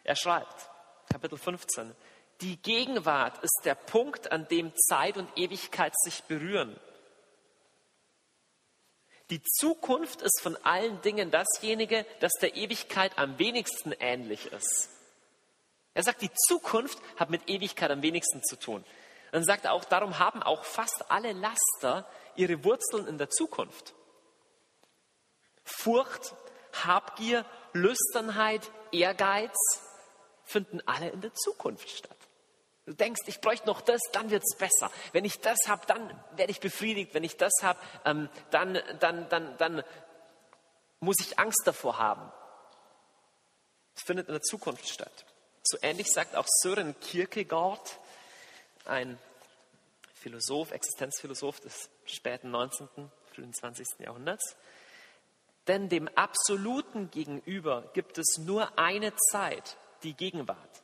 [0.03, 0.71] Er schreibt,
[1.11, 1.95] Kapitel 15,
[2.41, 6.81] die Gegenwart ist der Punkt, an dem Zeit und Ewigkeit sich berühren.
[9.29, 15.02] Die Zukunft ist von allen Dingen dasjenige, das der Ewigkeit am wenigsten ähnlich ist.
[15.95, 18.85] Er sagt, die Zukunft hat mit Ewigkeit am wenigsten zu tun.
[19.31, 23.95] Dann sagt er auch, darum haben auch fast alle Laster ihre Wurzeln in der Zukunft.
[25.65, 26.35] Furcht,
[26.85, 29.57] Habgier, Lüsternheit, Ehrgeiz
[30.45, 32.17] finden alle in der Zukunft statt.
[32.85, 34.91] Du denkst, ich bräuchte noch das, dann wird es besser.
[35.13, 37.15] Wenn ich das habe, dann werde ich befriedigt.
[37.15, 39.85] Wenn ich das habe, ähm, dann, dann, dann, dann
[40.99, 42.31] muss ich Angst davor haben.
[43.95, 45.25] Es findet in der Zukunft statt.
[45.65, 47.99] So ähnlich sagt auch Sören Kierkegaard,
[48.85, 49.19] ein
[50.15, 52.89] Philosoph, Existenzphilosoph des späten 19.,
[53.33, 53.87] frühen 20.
[54.01, 54.57] Jahrhunderts.
[55.69, 60.83] Denn dem Absoluten gegenüber gibt es nur eine Zeit, die Gegenwart.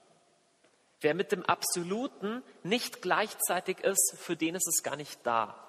[1.00, 5.64] Wer mit dem Absoluten nicht gleichzeitig ist, für den ist es gar nicht da.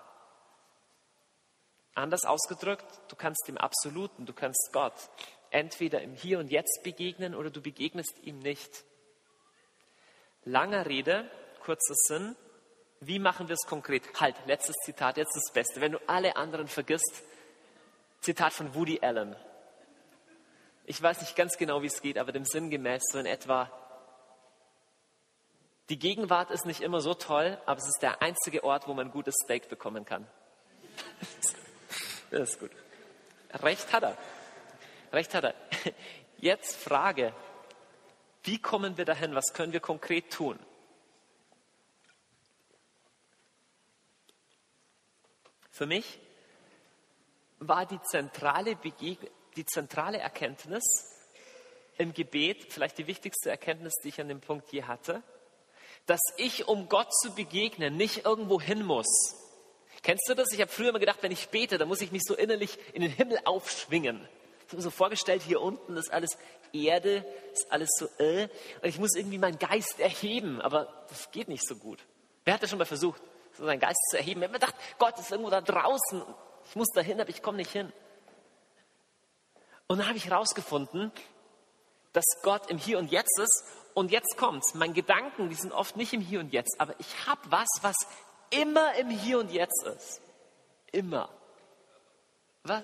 [1.96, 4.94] Anders ausgedrückt, du kannst dem Absoluten, du kannst Gott
[5.50, 8.86] entweder im Hier und Jetzt begegnen oder du begegnest ihm nicht.
[10.46, 11.30] Langer Rede,
[11.64, 12.36] kurzer Sinn.
[13.02, 14.04] Wie machen wir es konkret?
[14.20, 15.82] Halt, letztes Zitat, jetzt das Beste.
[15.82, 17.24] Wenn du alle anderen vergisst,
[18.22, 19.36] Zitat von Woody Allen.
[20.86, 23.72] Ich weiß nicht ganz genau, wie es geht, aber dem Sinn gemäß so in etwa,
[25.90, 29.12] die Gegenwart ist nicht immer so toll, aber es ist der einzige Ort, wo man
[29.12, 30.28] gutes Steak bekommen kann.
[32.32, 32.70] Das ist gut.
[33.64, 34.16] Recht hat er.
[35.12, 35.56] Recht hat er.
[36.38, 37.34] Jetzt Frage,
[38.44, 39.36] wie kommen wir dahin?
[39.36, 40.60] Was können wir konkret tun?
[45.72, 46.20] Für mich
[47.60, 50.84] war die zentrale, die zentrale Erkenntnis
[51.98, 55.22] im Gebet, vielleicht die wichtigste Erkenntnis, die ich an dem Punkt je hatte,
[56.06, 59.36] dass ich, um Gott zu begegnen, nicht irgendwo hin muss.
[60.02, 60.52] Kennst du das?
[60.54, 63.02] Ich habe früher immer gedacht, wenn ich bete, dann muss ich mich so innerlich in
[63.02, 64.28] den Himmel aufschwingen.
[64.60, 66.38] Ich habe mir so vorgestellt, hier unten ist alles
[66.74, 68.50] Erde, ist alles so, äh,
[68.82, 72.00] und ich muss irgendwie meinen Geist erheben, aber das geht nicht so gut.
[72.46, 73.22] Wer hat das schon mal versucht,
[73.54, 74.42] so seinen Geist zu erheben?
[74.42, 76.24] Wer hat gedacht, Gott ist irgendwo da draußen,
[76.70, 77.92] ich muss da hin, aber ich komme nicht hin.
[79.88, 81.12] Und dann habe ich herausgefunden,
[82.14, 83.64] dass Gott im Hier und Jetzt ist.
[83.94, 84.74] Und jetzt kommt's.
[84.76, 87.96] Meine Gedanken, die sind oft nicht im Hier und Jetzt, aber ich habe was, was
[88.52, 90.22] immer im Hier und Jetzt ist.
[90.92, 91.30] Immer.
[92.64, 92.84] Was?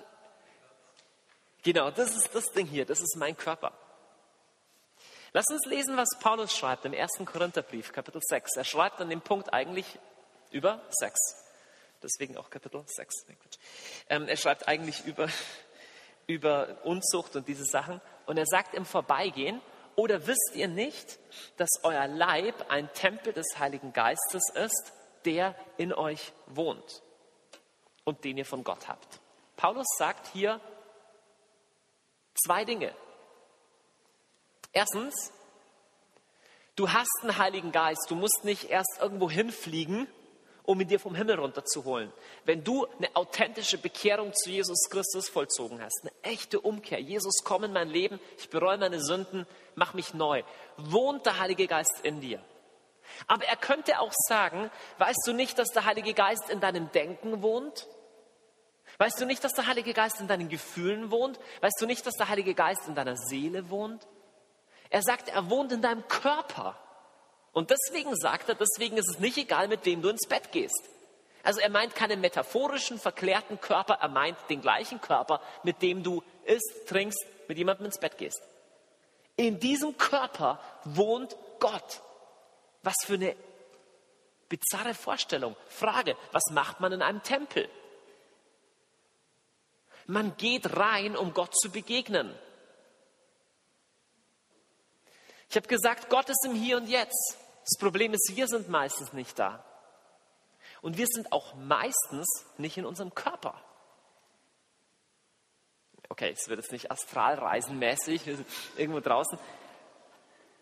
[1.66, 3.72] Genau, das ist das Ding hier, das ist mein Körper.
[5.32, 7.14] Lass uns lesen, was Paulus schreibt im 1.
[7.24, 8.52] Korintherbrief, Kapitel 6.
[8.54, 9.98] Er schreibt an dem Punkt eigentlich
[10.52, 11.18] über Sex.
[12.00, 13.12] Deswegen auch Kapitel 6.
[14.08, 15.28] Ähm, er schreibt eigentlich über,
[16.28, 18.00] über Unzucht und diese Sachen.
[18.26, 19.60] Und er sagt im Vorbeigehen,
[19.96, 21.18] oder wisst ihr nicht,
[21.56, 24.92] dass euer Leib ein Tempel des Heiligen Geistes ist,
[25.24, 27.02] der in euch wohnt
[28.04, 29.18] und den ihr von Gott habt?
[29.56, 30.60] Paulus sagt hier,
[32.44, 32.94] Zwei Dinge.
[34.72, 35.32] Erstens,
[36.74, 38.06] du hast einen Heiligen Geist.
[38.08, 40.06] Du musst nicht erst irgendwo hinfliegen
[40.66, 42.12] um ihn dir vom Himmel runterzuholen.
[42.44, 47.64] Wenn du eine authentische Bekehrung zu Jesus Christus vollzogen hast, eine echte Umkehr, Jesus, komm
[47.64, 50.42] in mein Leben, ich bereue meine Sünden, mach mich neu,
[50.76, 52.40] wohnt der Heilige Geist in dir.
[53.28, 57.40] Aber er könnte auch sagen, weißt du nicht, dass der Heilige Geist in deinem Denken
[57.40, 57.86] wohnt?
[58.98, 61.38] Weißt du nicht, dass der Heilige Geist in deinen Gefühlen wohnt?
[61.60, 64.06] Weißt du nicht, dass der Heilige Geist in deiner Seele wohnt?
[64.88, 66.78] Er sagt, er wohnt in deinem Körper.
[67.52, 70.82] Und deswegen sagt er, deswegen ist es nicht egal, mit wem du ins Bett gehst.
[71.42, 76.22] Also er meint keinen metaphorischen, verklärten Körper, er meint den gleichen Körper, mit dem du
[76.44, 78.42] isst, trinkst, mit jemandem ins Bett gehst.
[79.36, 82.02] In diesem Körper wohnt Gott.
[82.82, 83.36] Was für eine
[84.48, 85.56] bizarre Vorstellung.
[85.68, 87.68] Frage, was macht man in einem Tempel?
[90.06, 92.34] Man geht rein, um Gott zu begegnen.
[95.48, 97.38] Ich habe gesagt, Gott ist im Hier und Jetzt.
[97.60, 99.64] Das Problem ist, wir sind meistens nicht da.
[100.82, 102.26] Und wir sind auch meistens
[102.58, 103.60] nicht in unserem Körper.
[106.08, 108.22] Okay, es wird jetzt nicht astralreisenmäßig,
[108.76, 109.38] irgendwo draußen.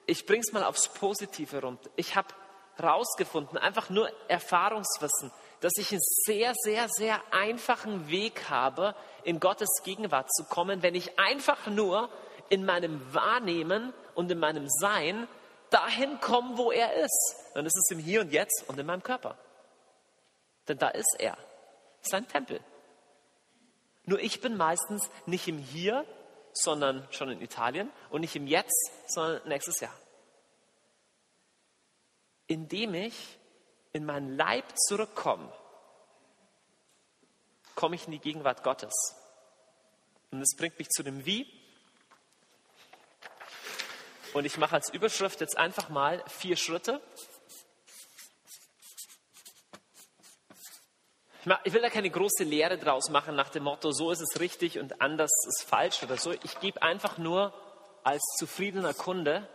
[0.07, 1.90] Ich bringe es mal aufs Positive runter.
[1.97, 2.28] Ich habe
[2.76, 5.30] herausgefunden, einfach nur Erfahrungswissen,
[5.65, 10.95] dass ich einen sehr, sehr, sehr einfachen Weg habe, in Gottes Gegenwart zu kommen, wenn
[10.95, 12.11] ich einfach nur
[12.51, 15.27] in meinem Wahrnehmen und in meinem Sein
[15.71, 17.37] dahin komme, wo er ist.
[17.55, 19.39] Dann ist es im Hier und Jetzt und in meinem Körper.
[20.69, 21.39] Denn da ist er,
[22.03, 22.61] sein Tempel.
[24.05, 26.05] Nur ich bin meistens nicht im Hier,
[26.53, 29.99] sondern schon in Italien und nicht im Jetzt, sondern nächstes Jahr.
[32.49, 33.39] Indem ich
[33.95, 35.51] in meinen Leib zurückkomme,
[37.76, 38.92] komme ich in die Gegenwart Gottes.
[40.30, 41.47] Und das bringt mich zu dem Wie.
[44.34, 47.01] Und ich mache als Überschrift jetzt einfach mal vier Schritte.
[51.62, 54.78] Ich will da keine große Lehre draus machen nach dem Motto, so ist es richtig
[54.78, 56.32] und anders ist falsch oder so.
[56.32, 57.53] Ich gebe einfach nur
[58.03, 59.47] als zufriedener Kunde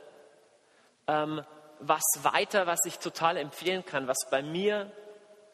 [1.08, 1.44] ähm,
[1.80, 4.92] was weiter, was ich total empfehlen kann, was bei mir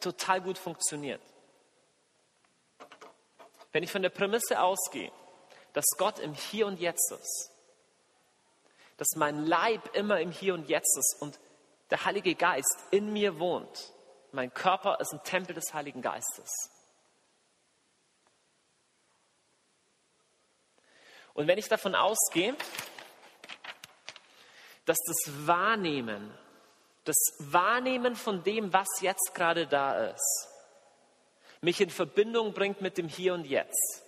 [0.00, 1.20] total gut funktioniert.
[3.72, 5.12] Wenn ich von der Prämisse ausgehe,
[5.72, 7.50] dass Gott im Hier und Jetzt ist,
[8.96, 11.38] dass mein Leib immer im Hier und Jetzt ist und
[11.90, 13.92] der Heilige Geist in mir wohnt.
[14.32, 16.50] Mein Körper ist ein Tempel des Heiligen Geistes.
[21.34, 22.56] Und wenn ich davon ausgehe,
[24.86, 26.32] dass das Wahrnehmen,
[27.04, 30.48] das Wahrnehmen von dem, was jetzt gerade da ist,
[31.60, 34.02] mich in Verbindung bringt mit dem Hier und Jetzt,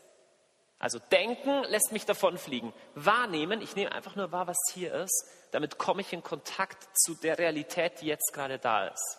[0.79, 2.73] also denken lässt mich davon fliegen.
[2.95, 5.27] Wahrnehmen, ich nehme einfach nur wahr, was hier ist.
[5.51, 9.19] Damit komme ich in Kontakt zu der Realität, die jetzt gerade da ist.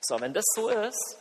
[0.00, 1.18] So, wenn das so ist,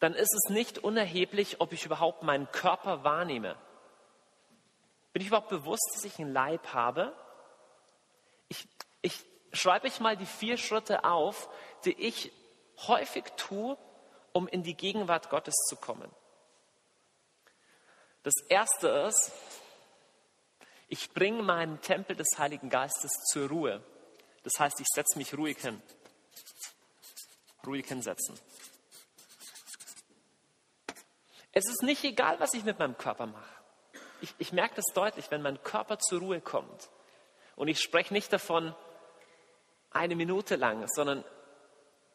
[0.00, 3.56] dann ist es nicht unerheblich, ob ich überhaupt meinen Körper wahrnehme.
[5.12, 7.12] Bin ich überhaupt bewusst, dass ich einen Leib habe?
[9.04, 11.50] Ich, schreibe ich mal die vier Schritte auf,
[11.84, 12.32] die ich
[12.88, 13.76] häufig tue,
[14.32, 16.10] um in die Gegenwart Gottes zu kommen.
[18.22, 19.30] Das erste ist,
[20.88, 23.84] ich bringe meinen Tempel des Heiligen Geistes zur Ruhe.
[24.42, 25.82] Das heißt, ich setze mich ruhig hin.
[27.66, 28.40] Ruhig hinsetzen.
[31.52, 33.54] Es ist nicht egal, was ich mit meinem Körper mache.
[34.22, 36.88] Ich, ich merke das deutlich, wenn mein Körper zur Ruhe kommt.
[37.54, 38.74] Und ich spreche nicht davon
[39.94, 41.24] eine Minute lang, sondern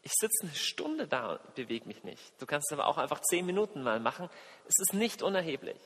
[0.01, 2.41] ich sitze eine Stunde da und bewege mich nicht.
[2.41, 4.29] Du kannst aber auch einfach zehn Minuten mal machen.
[4.67, 5.79] Es ist nicht unerheblich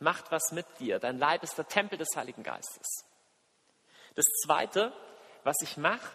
[0.00, 0.98] macht was mit dir.
[0.98, 3.04] Dein Leib ist der Tempel des Heiligen Geistes.
[4.14, 4.92] Das Zweite,
[5.44, 6.10] was ich mache,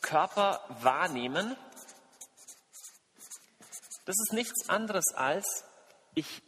[0.00, 1.56] Körper wahrnehmen,
[4.06, 5.64] das ist nichts anderes als,
[6.14, 6.42] ich,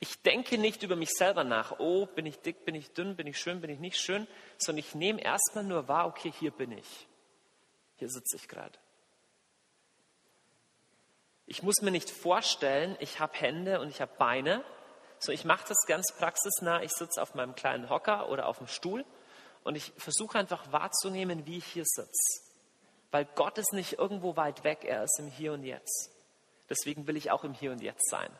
[0.00, 3.26] ich denke nicht über mich selber nach, oh, bin ich dick, bin ich dünn, bin
[3.26, 4.26] ich schön, bin ich nicht schön,
[4.58, 7.06] sondern ich nehme erstmal nur wahr, okay, hier bin ich.
[7.96, 8.78] Hier sitze ich gerade.
[11.44, 14.64] Ich muss mir nicht vorstellen, ich habe Hände und ich habe Beine,
[15.18, 16.82] so ich mache das ganz praxisnah.
[16.82, 19.04] Ich sitze auf meinem kleinen Hocker oder auf dem Stuhl
[19.64, 22.40] und ich versuche einfach wahrzunehmen, wie ich hier sitze.
[23.10, 26.10] Weil Gott ist nicht irgendwo weit weg, er ist im Hier und Jetzt.
[26.70, 28.30] Deswegen will ich auch im Hier und Jetzt sein.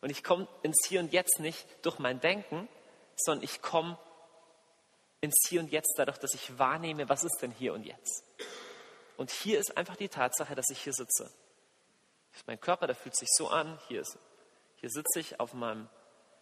[0.00, 2.68] Und ich komme ins Hier und Jetzt nicht durch mein Denken,
[3.16, 3.98] sondern ich komme
[5.20, 8.24] ins Hier und Jetzt dadurch, dass ich wahrnehme, was ist denn hier und jetzt.
[9.16, 11.30] Und hier ist einfach die Tatsache, dass ich hier sitze.
[12.46, 13.78] Mein Körper, der fühlt sich so an.
[13.88, 14.18] Hier, ist,
[14.76, 15.88] hier sitze ich auf meinem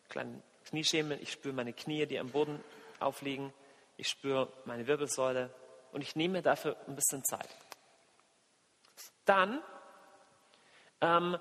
[0.08, 1.20] kleinen Knieschemel.
[1.22, 2.62] Ich spüre meine Knie, die am Boden
[2.98, 3.54] aufliegen.
[3.96, 5.54] Ich spüre meine Wirbelsäule
[5.92, 7.48] Und ich nehme mir dafür ein bisschen Zeit.
[9.24, 9.62] Dann
[11.00, 11.38] ähm,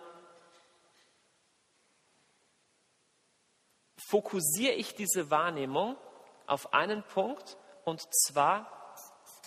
[4.13, 5.97] fokussiere ich diese Wahrnehmung
[6.45, 8.95] auf einen Punkt und zwar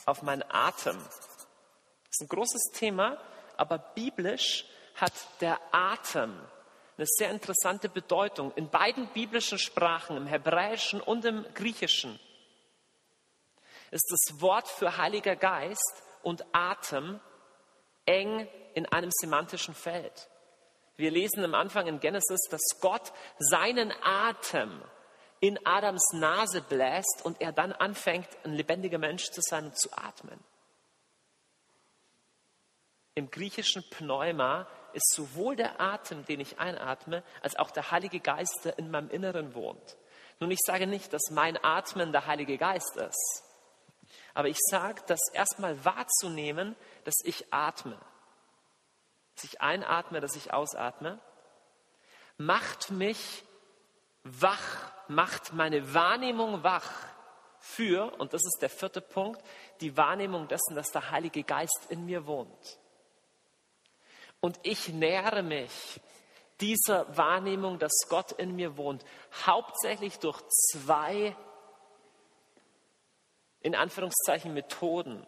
[0.07, 0.97] auf meinen Atem.
[0.97, 3.17] Das ist ein großes Thema,
[3.57, 4.65] aber biblisch
[4.97, 6.35] hat der Atem
[6.97, 8.51] eine sehr interessante Bedeutung.
[8.57, 12.19] In beiden biblischen Sprachen, im Hebräischen und im Griechischen,
[13.93, 17.21] ist das Wort für Heiliger Geist und Atem
[18.05, 20.29] eng in einem semantischen Feld.
[20.97, 24.83] Wir lesen am Anfang in Genesis, dass Gott seinen Atem
[25.41, 29.93] in Adams Nase bläst und er dann anfängt, ein lebendiger Mensch zu sein und zu
[29.93, 30.41] atmen.
[33.15, 38.61] Im griechischen Pneuma ist sowohl der Atem, den ich einatme, als auch der Heilige Geist,
[38.65, 39.97] der in meinem Inneren wohnt.
[40.41, 43.43] Nun, ich sage nicht, dass mein Atmen der Heilige Geist ist,
[44.35, 47.99] aber ich sage, das erstmal wahrzunehmen, dass ich atme,
[49.37, 51.21] dass ich einatme, dass ich ausatme,
[52.39, 53.45] macht mich
[54.25, 56.91] wach, macht meine Wahrnehmung wach
[57.61, 59.41] für, und das ist der vierte Punkt,
[59.81, 62.79] die Wahrnehmung dessen, dass der Heilige Geist in mir wohnt.
[64.41, 66.01] Und ich nähere mich
[66.61, 69.05] dieser Wahrnehmung, dass Gott in mir wohnt,
[69.45, 70.41] hauptsächlich durch
[70.73, 71.37] zwei,
[73.61, 75.27] in Anführungszeichen, Methoden.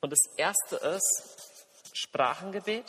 [0.00, 1.55] Und das erste ist
[1.96, 2.84] Sprachengebet.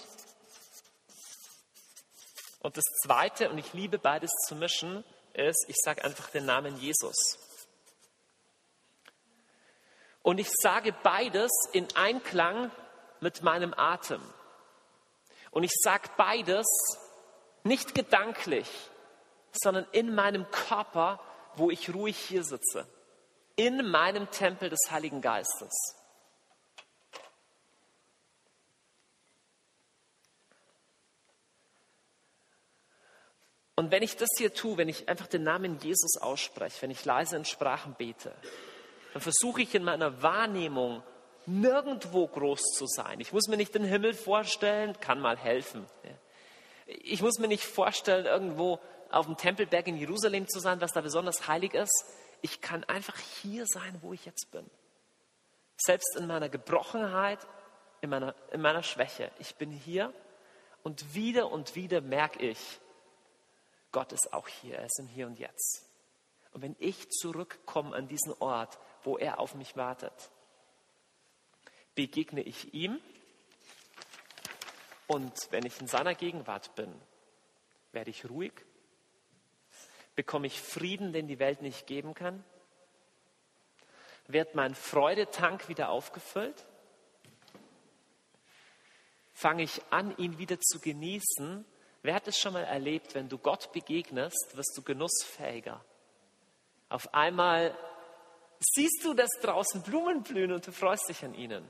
[2.59, 5.03] Und das zweite, und ich liebe beides zu mischen,
[5.33, 7.39] ist, ich sage einfach den Namen Jesus.
[10.21, 12.69] Und ich sage beides in Einklang
[13.21, 14.21] mit meinem Atem.
[15.51, 16.65] Und ich sage beides
[17.63, 18.67] nicht gedanklich,
[19.53, 21.21] sondern in meinem Körper,
[21.55, 22.85] wo ich ruhig hier sitze.
[23.55, 25.96] In meinem Tempel des Heiligen Geistes.
[33.77, 37.05] Und wenn ich das hier tue, wenn ich einfach den Namen Jesus ausspreche, wenn ich
[37.05, 38.33] leise in Sprachen bete,
[39.13, 41.03] dann versuche ich in meiner Wahrnehmung
[41.45, 43.19] nirgendwo groß zu sein.
[43.19, 45.85] Ich muss mir nicht den Himmel vorstellen, kann mal helfen.
[46.87, 48.79] Ich muss mir nicht vorstellen, irgendwo
[49.11, 52.05] auf dem Tempelberg in Jerusalem zu sein, was da besonders heilig ist.
[52.41, 54.67] Ich kann einfach hier sein, wo ich jetzt bin.
[55.77, 57.39] Selbst in meiner Gebrochenheit,
[58.01, 59.29] in meiner, in meiner Schwäche.
[59.37, 60.11] Ich bin hier
[60.81, 62.79] und wieder und wieder merke ich,
[63.91, 65.89] Gott ist auch hier, er ist im Hier und Jetzt.
[66.51, 70.31] Und wenn ich zurückkomme an diesen Ort, wo er auf mich wartet,
[71.95, 72.99] begegne ich ihm
[75.07, 76.93] und wenn ich in seiner Gegenwart bin,
[77.91, 78.53] werde ich ruhig,
[80.15, 82.43] bekomme ich Frieden, den die Welt nicht geben kann,
[84.27, 86.65] wird mein Freudetank wieder aufgefüllt,
[89.33, 91.63] fange ich an, ihn wieder zu genießen.
[92.01, 95.83] Wer hat es schon mal erlebt, wenn du Gott begegnest, wirst du genussfähiger.
[96.89, 97.77] Auf einmal
[98.59, 101.67] siehst du, dass draußen Blumen blühen und du freust dich an ihnen.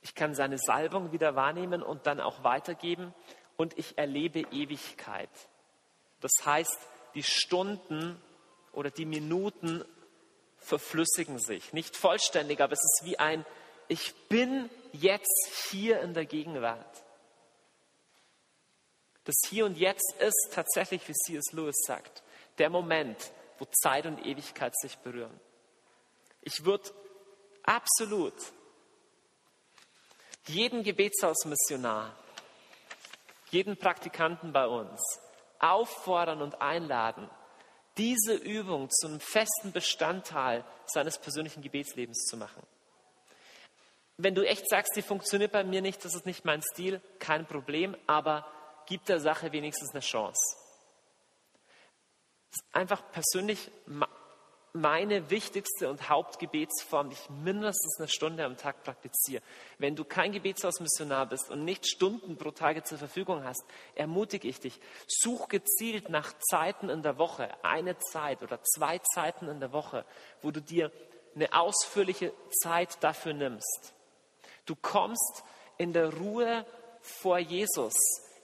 [0.00, 3.14] Ich kann seine Salbung wieder wahrnehmen und dann auch weitergeben
[3.56, 5.30] und ich erlebe Ewigkeit.
[6.20, 6.76] Das heißt,
[7.14, 8.20] die Stunden
[8.72, 9.84] oder die Minuten
[10.56, 11.72] verflüssigen sich.
[11.72, 13.44] Nicht vollständig, aber es ist wie ein,
[13.92, 17.04] ich bin jetzt hier in der Gegenwart.
[19.24, 21.52] Das Hier und Jetzt ist tatsächlich, wie C.S.
[21.52, 22.22] Lewis sagt,
[22.56, 23.18] der Moment,
[23.58, 25.38] wo Zeit und Ewigkeit sich berühren.
[26.40, 26.90] Ich würde
[27.64, 28.34] absolut
[30.46, 32.16] jeden Gebetshausmissionar,
[33.50, 35.02] jeden Praktikanten bei uns
[35.58, 37.28] auffordern und einladen,
[37.98, 42.62] diese Übung zu einem festen Bestandteil seines persönlichen Gebetslebens zu machen.
[44.22, 47.44] Wenn du echt sagst, die funktioniert bei mir nicht, das ist nicht mein Stil, kein
[47.44, 48.46] Problem, aber
[48.86, 50.56] gib der Sache wenigstens eine Chance.
[52.70, 53.72] Einfach persönlich
[54.72, 59.42] meine wichtigste und Hauptgebetsform, die ich mindestens eine Stunde am Tag praktiziere.
[59.78, 63.64] Wenn du kein Gebetshausmissionar bist und nicht Stunden pro Tage zur Verfügung hast,
[63.96, 69.48] ermutige ich dich, such gezielt nach Zeiten in der Woche, eine Zeit oder zwei Zeiten
[69.48, 70.04] in der Woche,
[70.42, 70.92] wo du dir
[71.34, 73.94] eine ausführliche Zeit dafür nimmst.
[74.66, 75.42] Du kommst
[75.78, 76.64] in der Ruhe
[77.00, 77.94] vor Jesus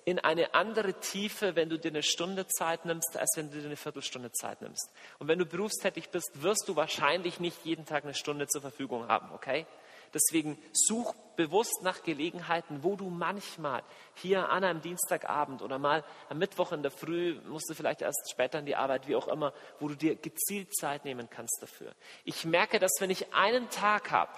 [0.05, 3.66] in eine andere Tiefe, wenn du dir eine Stunde Zeit nimmst, als wenn du dir
[3.66, 4.91] eine Viertelstunde Zeit nimmst.
[5.19, 9.07] Und wenn du berufstätig bist, wirst du wahrscheinlich nicht jeden Tag eine Stunde zur Verfügung
[9.09, 9.66] haben, okay?
[10.14, 13.83] Deswegen such bewusst nach Gelegenheiten, wo du manchmal
[14.14, 18.31] hier an einem Dienstagabend oder mal am Mittwoch in der Früh, musst du vielleicht erst
[18.31, 21.95] später in die Arbeit, wie auch immer, wo du dir gezielt Zeit nehmen kannst dafür.
[22.25, 24.33] Ich merke, dass wenn ich einen Tag habe,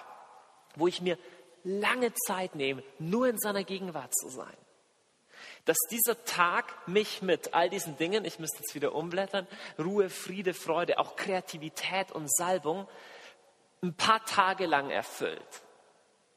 [0.75, 1.17] wo ich mir
[1.63, 4.57] lange Zeit nehme, nur in seiner Gegenwart zu sein,
[5.65, 9.47] dass dieser Tag mich mit all diesen Dingen, ich müsste jetzt wieder umblättern,
[9.77, 12.87] Ruhe, Friede, Freude, auch Kreativität und Salbung,
[13.83, 15.61] ein paar Tage lang erfüllt.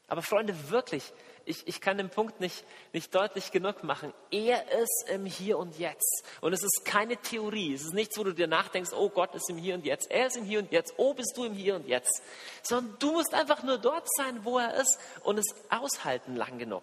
[0.09, 1.13] Aber Freunde, wirklich,
[1.47, 4.13] ich, ich kann den Punkt nicht, nicht deutlich genug machen.
[4.31, 6.25] Er ist im Hier und Jetzt.
[6.41, 7.75] Und es ist keine Theorie.
[7.75, 10.11] Es ist nichts, wo du dir nachdenkst, oh Gott ist im Hier und Jetzt.
[10.11, 10.95] Er ist im Hier und Jetzt.
[10.97, 12.23] Oh, bist du im Hier und Jetzt.
[12.63, 16.83] Sondern du musst einfach nur dort sein, wo er ist und es aushalten lang genug.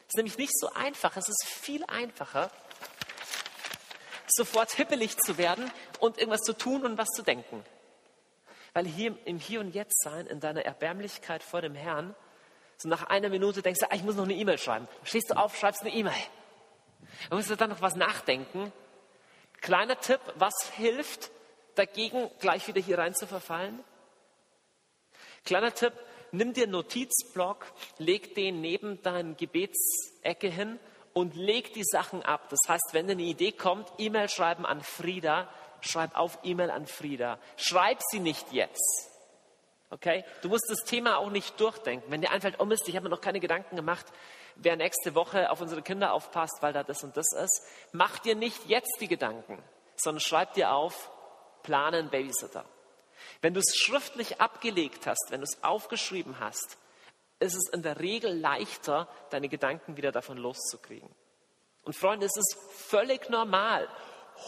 [0.00, 1.16] Es ist nämlich nicht so einfach.
[1.16, 2.50] Es ist viel einfacher,
[4.28, 7.64] sofort hippelig zu werden und irgendwas zu tun und was zu denken.
[8.74, 12.14] Weil hier im Hier und Jetzt sein, in deiner Erbärmlichkeit vor dem Herrn,
[12.82, 14.88] so nach einer Minute denkst du, ah, ich muss noch eine E-Mail schreiben.
[15.04, 16.14] Stehst du auf, schreibst eine E-Mail.
[17.28, 18.72] Dann musst du dann noch was nachdenken.
[19.60, 21.30] Kleiner Tipp, was hilft
[21.76, 23.82] dagegen, gleich wieder hier rein zu verfallen?
[25.44, 25.92] Kleiner Tipp,
[26.32, 27.66] nimm dir einen Notizblock,
[27.98, 30.80] leg den neben deine Gebetsecke hin
[31.12, 32.48] und leg die Sachen ab.
[32.48, 35.48] Das heißt, wenn dir eine Idee kommt, E-Mail schreiben an Frieda,
[35.80, 37.38] schreib auf E-Mail an Frieda.
[37.56, 39.11] Schreib sie nicht jetzt.
[39.92, 40.24] Okay?
[40.40, 42.10] Du musst das Thema auch nicht durchdenken.
[42.10, 44.06] Wenn dir einfällt, oh Mist, ich habe mir noch keine Gedanken gemacht,
[44.56, 47.62] wer nächste Woche auf unsere Kinder aufpasst, weil da das und das ist,
[47.92, 49.62] mach dir nicht jetzt die Gedanken,
[49.96, 51.10] sondern schreib dir auf,
[51.62, 52.64] planen Babysitter.
[53.42, 56.78] Wenn du es schriftlich abgelegt hast, wenn du es aufgeschrieben hast,
[57.38, 61.10] ist es in der Regel leichter, deine Gedanken wieder davon loszukriegen.
[61.82, 62.56] Und Freunde, es ist
[62.88, 63.86] völlig normal,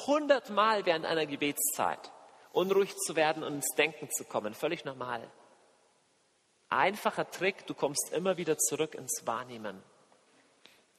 [0.06, 2.13] hundertmal während einer Gebetszeit
[2.54, 4.54] unruhig zu werden und ins Denken zu kommen.
[4.54, 5.28] Völlig normal.
[6.68, 9.82] Einfacher Trick, du kommst immer wieder zurück ins Wahrnehmen.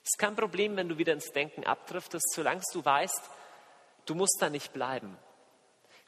[0.04, 3.22] Es ist kein Problem, wenn du wieder ins Denken abdriftest, solange du weißt,
[4.06, 5.18] du musst da nicht bleiben.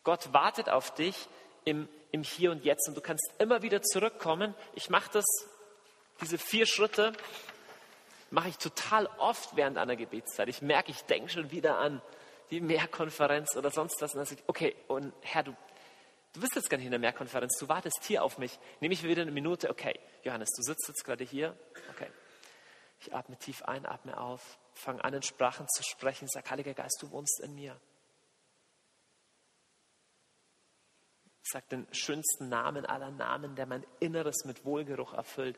[0.04, 1.28] Gott wartet auf dich
[1.66, 4.54] im, im Hier und Jetzt und du kannst immer wieder zurückkommen.
[4.76, 5.26] Ich mache das,
[6.22, 7.14] diese vier Schritte,
[8.30, 10.50] mache ich total oft während einer Gebetszeit.
[10.50, 12.02] Ich merke, ich denke schon wieder an
[12.52, 14.14] die Mehrkonferenz oder sonst was.
[14.14, 15.56] Und dann sage ich, okay, und Herr, du,
[16.34, 18.58] du bist jetzt gar nicht in der Mehrkonferenz, du wartest hier auf mich.
[18.80, 21.58] Nehme ich wieder eine Minute, okay, Johannes, du sitzt jetzt gerade hier,
[21.92, 22.10] okay.
[23.00, 27.00] Ich atme tief ein, atme auf, fange an, in Sprachen zu sprechen, sag, Heiliger Geist,
[27.02, 27.80] du wohnst in mir.
[31.44, 35.58] Sag den schönsten Namen aller Namen, der mein Inneres mit Wohlgeruch erfüllt.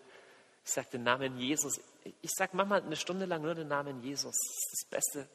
[0.64, 1.82] Ich sag den Namen Jesus.
[2.22, 4.36] Ich sag manchmal eine Stunde lang nur den Namen Jesus.
[4.36, 5.30] Das ist das Beste,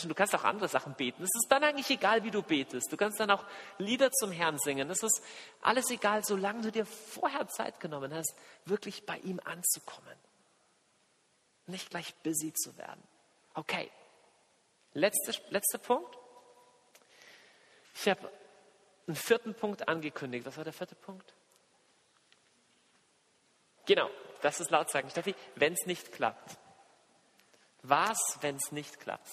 [0.00, 1.22] Du, du kannst auch andere Sachen beten.
[1.22, 2.90] Es ist dann eigentlich egal, wie du betest.
[2.90, 3.44] Du kannst dann auch
[3.78, 4.88] Lieder zum Herrn singen.
[4.90, 5.22] Es ist
[5.60, 8.34] alles egal, solange du dir vorher Zeit genommen hast,
[8.64, 10.16] wirklich bei ihm anzukommen.
[11.66, 13.02] Nicht gleich busy zu werden.
[13.54, 13.90] Okay.
[14.94, 16.16] Letzter, letzter Punkt.
[17.94, 18.30] Ich habe
[19.06, 20.46] einen vierten Punkt angekündigt.
[20.46, 21.34] Was war der vierte Punkt?
[23.84, 24.08] Genau,
[24.40, 26.56] das ist laut sagen, Steffi, wenn es nicht klappt.
[27.82, 29.28] Was, wenn es nicht klappt?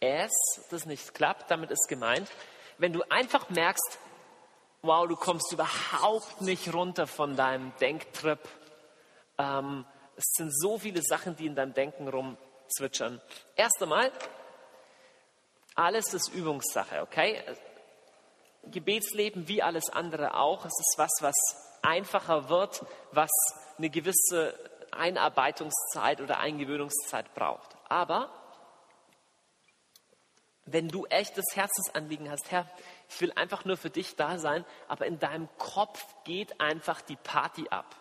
[0.00, 0.32] Es,
[0.70, 2.28] das nicht klappt, damit ist gemeint,
[2.78, 3.98] wenn du einfach merkst,
[4.82, 8.40] wow, du kommst überhaupt nicht runter von deinem Denktrip.
[9.38, 9.84] Ähm,
[10.16, 13.20] es sind so viele Sachen, die in deinem Denken rumzwitschern.
[13.56, 14.12] Erst einmal,
[15.74, 17.42] alles ist Übungssache, okay?
[18.64, 20.64] Gebetsleben wie alles andere auch.
[20.64, 21.36] Es ist was, was
[21.82, 23.30] einfacher wird, was
[23.76, 24.54] eine gewisse
[24.90, 27.76] Einarbeitungszeit oder Eingewöhnungszeit braucht.
[27.88, 28.30] Aber
[30.72, 32.68] wenn du echtes Herzensanliegen hast, Herr,
[33.08, 37.16] ich will einfach nur für dich da sein, aber in deinem Kopf geht einfach die
[37.16, 37.96] Party ab.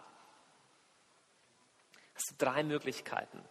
[2.14, 3.44] Hast du drei Möglichkeiten.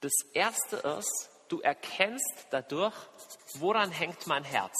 [0.00, 2.94] Das erste ist, du erkennst dadurch,
[3.54, 4.74] woran hängt mein Herz.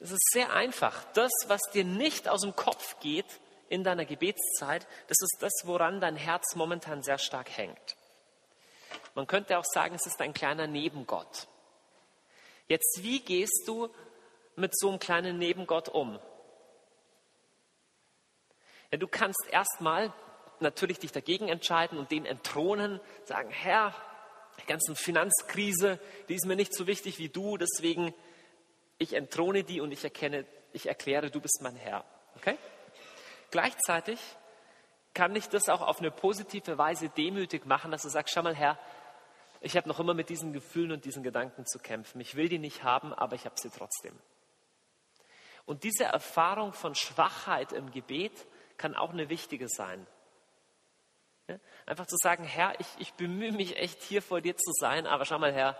[0.00, 1.04] Es ist sehr einfach.
[1.12, 3.40] Das, was dir nicht aus dem Kopf geht,
[3.72, 7.96] in deiner Gebetszeit, das ist das, woran dein Herz momentan sehr stark hängt.
[9.14, 11.48] Man könnte auch sagen, es ist ein kleiner Nebengott.
[12.68, 13.88] Jetzt, wie gehst du
[14.56, 16.18] mit so einem kleinen Nebengott um?
[18.90, 20.12] Ja, du kannst erstmal
[20.60, 23.94] natürlich dich dagegen entscheiden und den entthronen, sagen, Herr,
[24.60, 25.98] die ganze Finanzkrise,
[26.28, 28.14] die ist mir nicht so wichtig wie du, deswegen
[28.98, 30.44] ich entthrone die und ich erkenne,
[30.74, 32.04] ich erkläre, du bist mein Herr.
[32.36, 32.58] Okay?
[33.52, 34.18] Gleichzeitig
[35.14, 38.56] kann dich das auch auf eine positive Weise demütig machen, dass du sagst, schau mal
[38.56, 38.78] Herr,
[39.60, 42.20] ich habe noch immer mit diesen Gefühlen und diesen Gedanken zu kämpfen.
[42.20, 44.18] Ich will die nicht haben, aber ich habe sie trotzdem.
[45.66, 48.32] Und diese Erfahrung von Schwachheit im Gebet
[48.78, 50.06] kann auch eine wichtige sein.
[51.84, 55.26] Einfach zu sagen, Herr, ich, ich bemühe mich echt hier vor dir zu sein, aber
[55.26, 55.76] schau mal, Herr,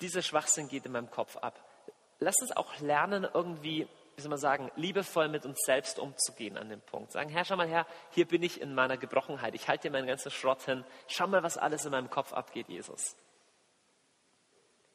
[0.00, 1.64] dieser Schwachsinn geht in meinem Kopf ab.
[2.18, 3.88] Lass uns auch lernen, irgendwie
[4.20, 7.12] wie soll man sagen, liebevoll mit uns selbst umzugehen an dem Punkt.
[7.12, 9.54] Sagen, Herr, schau mal her, hier bin ich in meiner Gebrochenheit.
[9.54, 10.84] Ich halte dir meinen ganzen Schrott hin.
[11.08, 13.16] Schau mal, was alles in meinem Kopf abgeht, Jesus.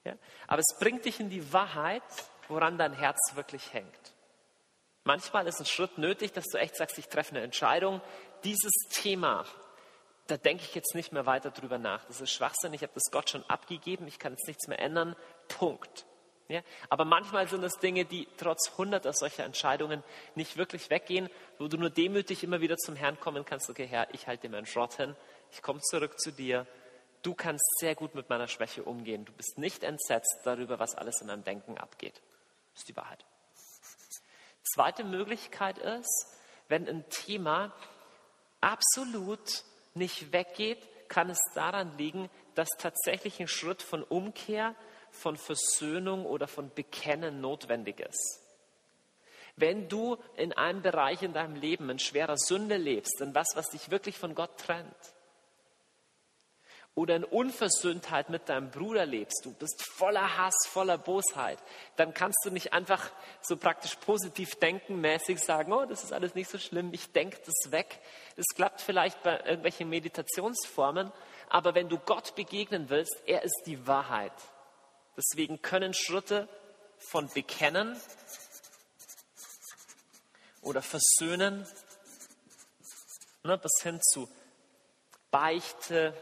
[0.03, 0.13] Ja?
[0.45, 2.03] Aber es bringt dich in die Wahrheit,
[2.49, 4.13] woran dein Herz wirklich hängt.
[5.05, 8.01] Manchmal ist ein Schritt nötig, dass du echt sagst, ich treffe eine Entscheidung.
[8.43, 9.45] Dieses Thema,
[10.27, 12.05] da denke ich jetzt nicht mehr weiter drüber nach.
[12.05, 12.73] Das ist Schwachsinn.
[12.73, 14.07] Ich habe das Gott schon abgegeben.
[14.07, 15.15] Ich kann jetzt nichts mehr ändern.
[15.47, 16.05] Punkt.
[16.47, 16.61] Ja?
[16.89, 20.03] Aber manchmal sind es Dinge, die trotz hunderter solcher Entscheidungen
[20.35, 23.69] nicht wirklich weggehen, wo du nur demütig immer wieder zum Herrn kommen kannst.
[23.69, 25.15] Okay, Herr, ich halte dir meinen Schrott hin,
[25.51, 26.67] ich komme zurück zu dir.
[27.21, 29.25] Du kannst sehr gut mit meiner Schwäche umgehen.
[29.25, 32.21] Du bist nicht entsetzt darüber, was alles in meinem Denken abgeht.
[32.73, 33.25] Das ist die Wahrheit.
[34.73, 36.27] Zweite Möglichkeit ist,
[36.67, 37.73] wenn ein Thema
[38.61, 39.63] absolut
[39.95, 44.75] nicht weggeht, kann es daran liegen, dass tatsächlich ein Schritt von Umkehr
[45.15, 48.41] von Versöhnung oder von Bekennen notwendig ist.
[49.55, 53.69] Wenn du in einem Bereich in deinem Leben in schwerer Sünde lebst, in was, was
[53.69, 55.15] dich wirklich von Gott trennt,
[56.95, 61.59] oder in Unversöhntheit mit deinem Bruder lebst, du bist voller Hass, voller Bosheit,
[61.97, 63.11] dann kannst du nicht einfach
[63.41, 67.37] so praktisch positiv denken, mäßig sagen, oh, das ist alles nicht so schlimm, ich denke
[67.45, 67.99] das weg.
[68.37, 71.11] Das klappt vielleicht bei irgendwelchen Meditationsformen,
[71.49, 74.33] aber wenn du Gott begegnen willst, er ist die Wahrheit.
[75.17, 76.47] Deswegen können Schritte
[76.97, 77.99] von Bekennen
[80.61, 81.65] oder Versöhnen
[83.43, 84.27] ne, bis hin zu
[85.31, 86.13] Beichte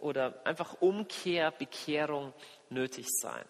[0.00, 2.32] oder einfach Umkehr, Bekehrung
[2.70, 3.44] nötig sein.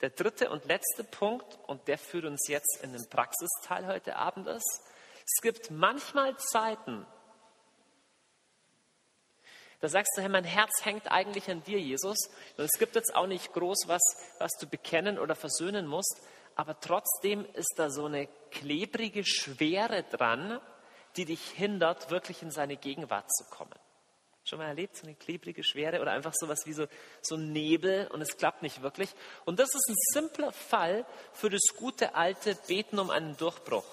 [0.00, 4.48] Der dritte und letzte Punkt, und der führt uns jetzt in den Praxisteil heute Abend
[4.48, 4.82] ist,
[5.24, 7.06] es gibt manchmal Zeiten,
[9.82, 12.16] da sagst du, hey, mein Herz hängt eigentlich an dir, Jesus.
[12.56, 14.00] Und es gibt jetzt auch nicht groß was,
[14.38, 16.22] was du bekennen oder versöhnen musst.
[16.54, 20.60] Aber trotzdem ist da so eine klebrige Schwere dran,
[21.16, 23.74] die dich hindert, wirklich in seine Gegenwart zu kommen.
[24.44, 26.86] Schon mal erlebt, so eine klebrige Schwere oder einfach sowas wie so,
[27.20, 29.12] so Nebel und es klappt nicht wirklich.
[29.46, 33.86] Und das ist ein simpler Fall für das gute alte Beten um einen Durchbruch.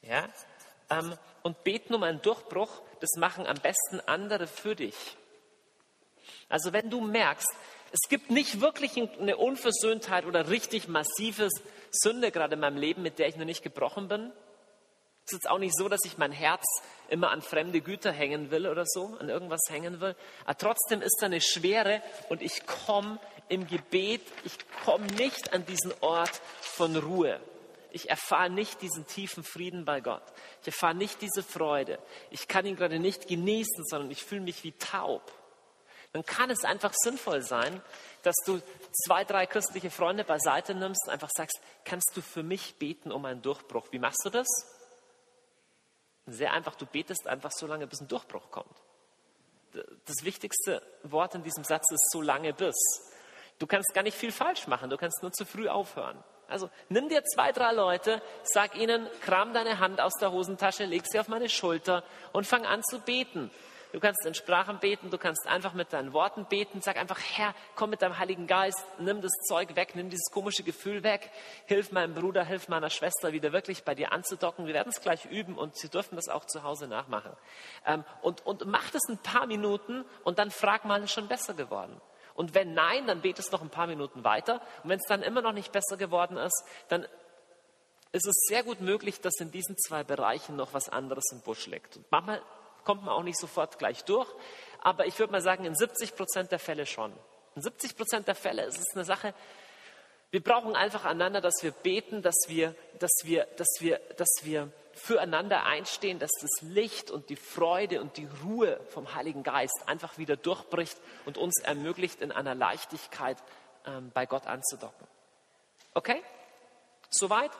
[0.00, 0.26] Ja?
[0.90, 4.96] Ähm, und beten um einen Durchbruch, das machen am besten andere für dich.
[6.48, 7.48] Also wenn du merkst,
[7.92, 11.48] es gibt nicht wirklich eine Unversöhntheit oder richtig massive
[11.90, 14.30] Sünde gerade in meinem Leben, mit der ich noch nicht gebrochen bin.
[15.26, 16.64] Es ist auch nicht so, dass ich mein Herz
[17.08, 20.16] immer an fremde Güter hängen will oder so, an irgendwas hängen will.
[20.44, 23.18] Aber trotzdem ist da eine Schwere und ich komme
[23.48, 24.52] im Gebet, ich
[24.84, 27.40] komme nicht an diesen Ort von Ruhe.
[27.90, 30.22] Ich erfahre nicht diesen tiefen Frieden bei Gott.
[30.60, 31.98] Ich erfahre nicht diese Freude.
[32.30, 35.32] Ich kann ihn gerade nicht genießen, sondern ich fühle mich wie taub.
[36.12, 37.82] Dann kann es einfach sinnvoll sein,
[38.22, 38.60] dass du
[39.04, 43.24] zwei, drei christliche Freunde beiseite nimmst und einfach sagst, kannst du für mich beten um
[43.24, 43.88] einen Durchbruch?
[43.90, 44.46] Wie machst du das?
[46.26, 48.76] Sehr einfach, du betest einfach so lange, bis ein Durchbruch kommt.
[49.72, 52.76] Das wichtigste Wort in diesem Satz ist so lange bis.
[53.58, 56.22] Du kannst gar nicht viel falsch machen, du kannst nur zu früh aufhören.
[56.48, 61.04] Also nimm dir zwei, drei Leute, sag ihnen, kram deine Hand aus der Hosentasche, leg
[61.06, 63.50] sie auf meine Schulter und fang an zu beten.
[63.92, 66.82] Du kannst in Sprachen beten, du kannst einfach mit deinen Worten beten.
[66.82, 70.62] Sag einfach, Herr, komm mit deinem Heiligen Geist, nimm das Zeug weg, nimm dieses komische
[70.62, 71.30] Gefühl weg.
[71.64, 74.66] Hilf meinem Bruder, hilf meiner Schwester wieder wirklich bei dir anzudocken.
[74.66, 77.32] Wir werden es gleich üben und sie dürfen das auch zu Hause nachmachen.
[77.86, 81.54] Ähm, und, und mach das ein paar Minuten und dann frag mal, ist schon besser
[81.54, 81.98] geworden.
[82.38, 84.62] Und wenn nein, dann betest noch ein paar Minuten weiter.
[84.84, 87.02] Und wenn es dann immer noch nicht besser geworden ist, dann
[88.12, 91.66] ist es sehr gut möglich, dass in diesen zwei Bereichen noch was anderes im Busch
[91.66, 91.96] liegt.
[91.96, 92.40] Und manchmal
[92.84, 94.28] kommt man auch nicht sofort gleich durch,
[94.80, 97.12] aber ich würde mal sagen, in 70 Prozent der Fälle schon.
[97.56, 99.34] In 70 Prozent der Fälle ist es eine Sache,
[100.30, 104.70] wir brauchen einfach einander, dass wir beten, dass wir, dass wir, dass wir, dass wir
[104.98, 110.18] füreinander einstehen, dass das Licht und die Freude und die Ruhe vom Heiligen Geist einfach
[110.18, 113.38] wieder durchbricht und uns ermöglicht, in einer Leichtigkeit
[113.86, 115.06] ähm, bei Gott anzudocken.
[115.94, 116.22] Okay?
[117.10, 117.50] Soweit?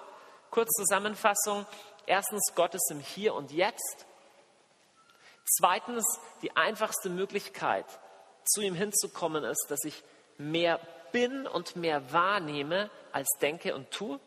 [0.50, 1.66] Kurz Zusammenfassung.
[2.06, 4.06] Erstens, Gott ist im Hier und Jetzt.
[5.58, 6.04] Zweitens,
[6.42, 7.86] die einfachste Möglichkeit,
[8.44, 10.02] zu ihm hinzukommen, ist, dass ich
[10.36, 10.80] mehr
[11.12, 14.20] bin und mehr wahrnehme als denke und tue.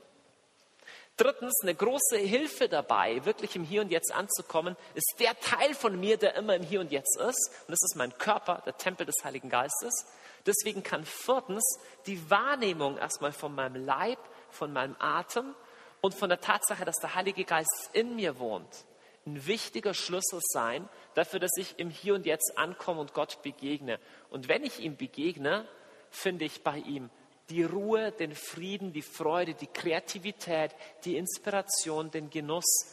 [1.18, 6.00] Drittens, eine große Hilfe dabei, wirklich im Hier und Jetzt anzukommen, ist der Teil von
[6.00, 7.52] mir, der immer im Hier und Jetzt ist.
[7.68, 10.06] Und das ist mein Körper, der Tempel des Heiligen Geistes.
[10.46, 11.64] Deswegen kann viertens
[12.08, 14.20] die Wahrnehmung erstmal von meinem Leib,
[14.50, 15.54] von meinem Atem
[16.02, 18.86] und von der Tatsache, dass der Heilige Geist in mir wohnt,
[19.26, 24.00] ein wichtiger Schlüssel sein dafür, dass ich im Hier und Jetzt ankomme und Gott begegne.
[24.32, 25.68] Und wenn ich ihm begegne,
[26.10, 27.12] finde ich bei ihm
[27.50, 30.74] die Ruhe, den Frieden, die Freude, die Kreativität,
[31.04, 32.88] die Inspiration, den Genuss,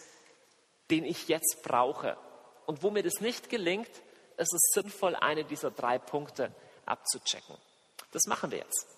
[0.90, 2.16] den ich jetzt brauche.
[2.66, 3.90] Und wo mir das nicht gelingt,
[4.36, 6.54] ist es sinnvoll, eine dieser drei Punkte
[6.86, 7.56] abzuchecken.
[8.12, 8.97] Das machen wir jetzt.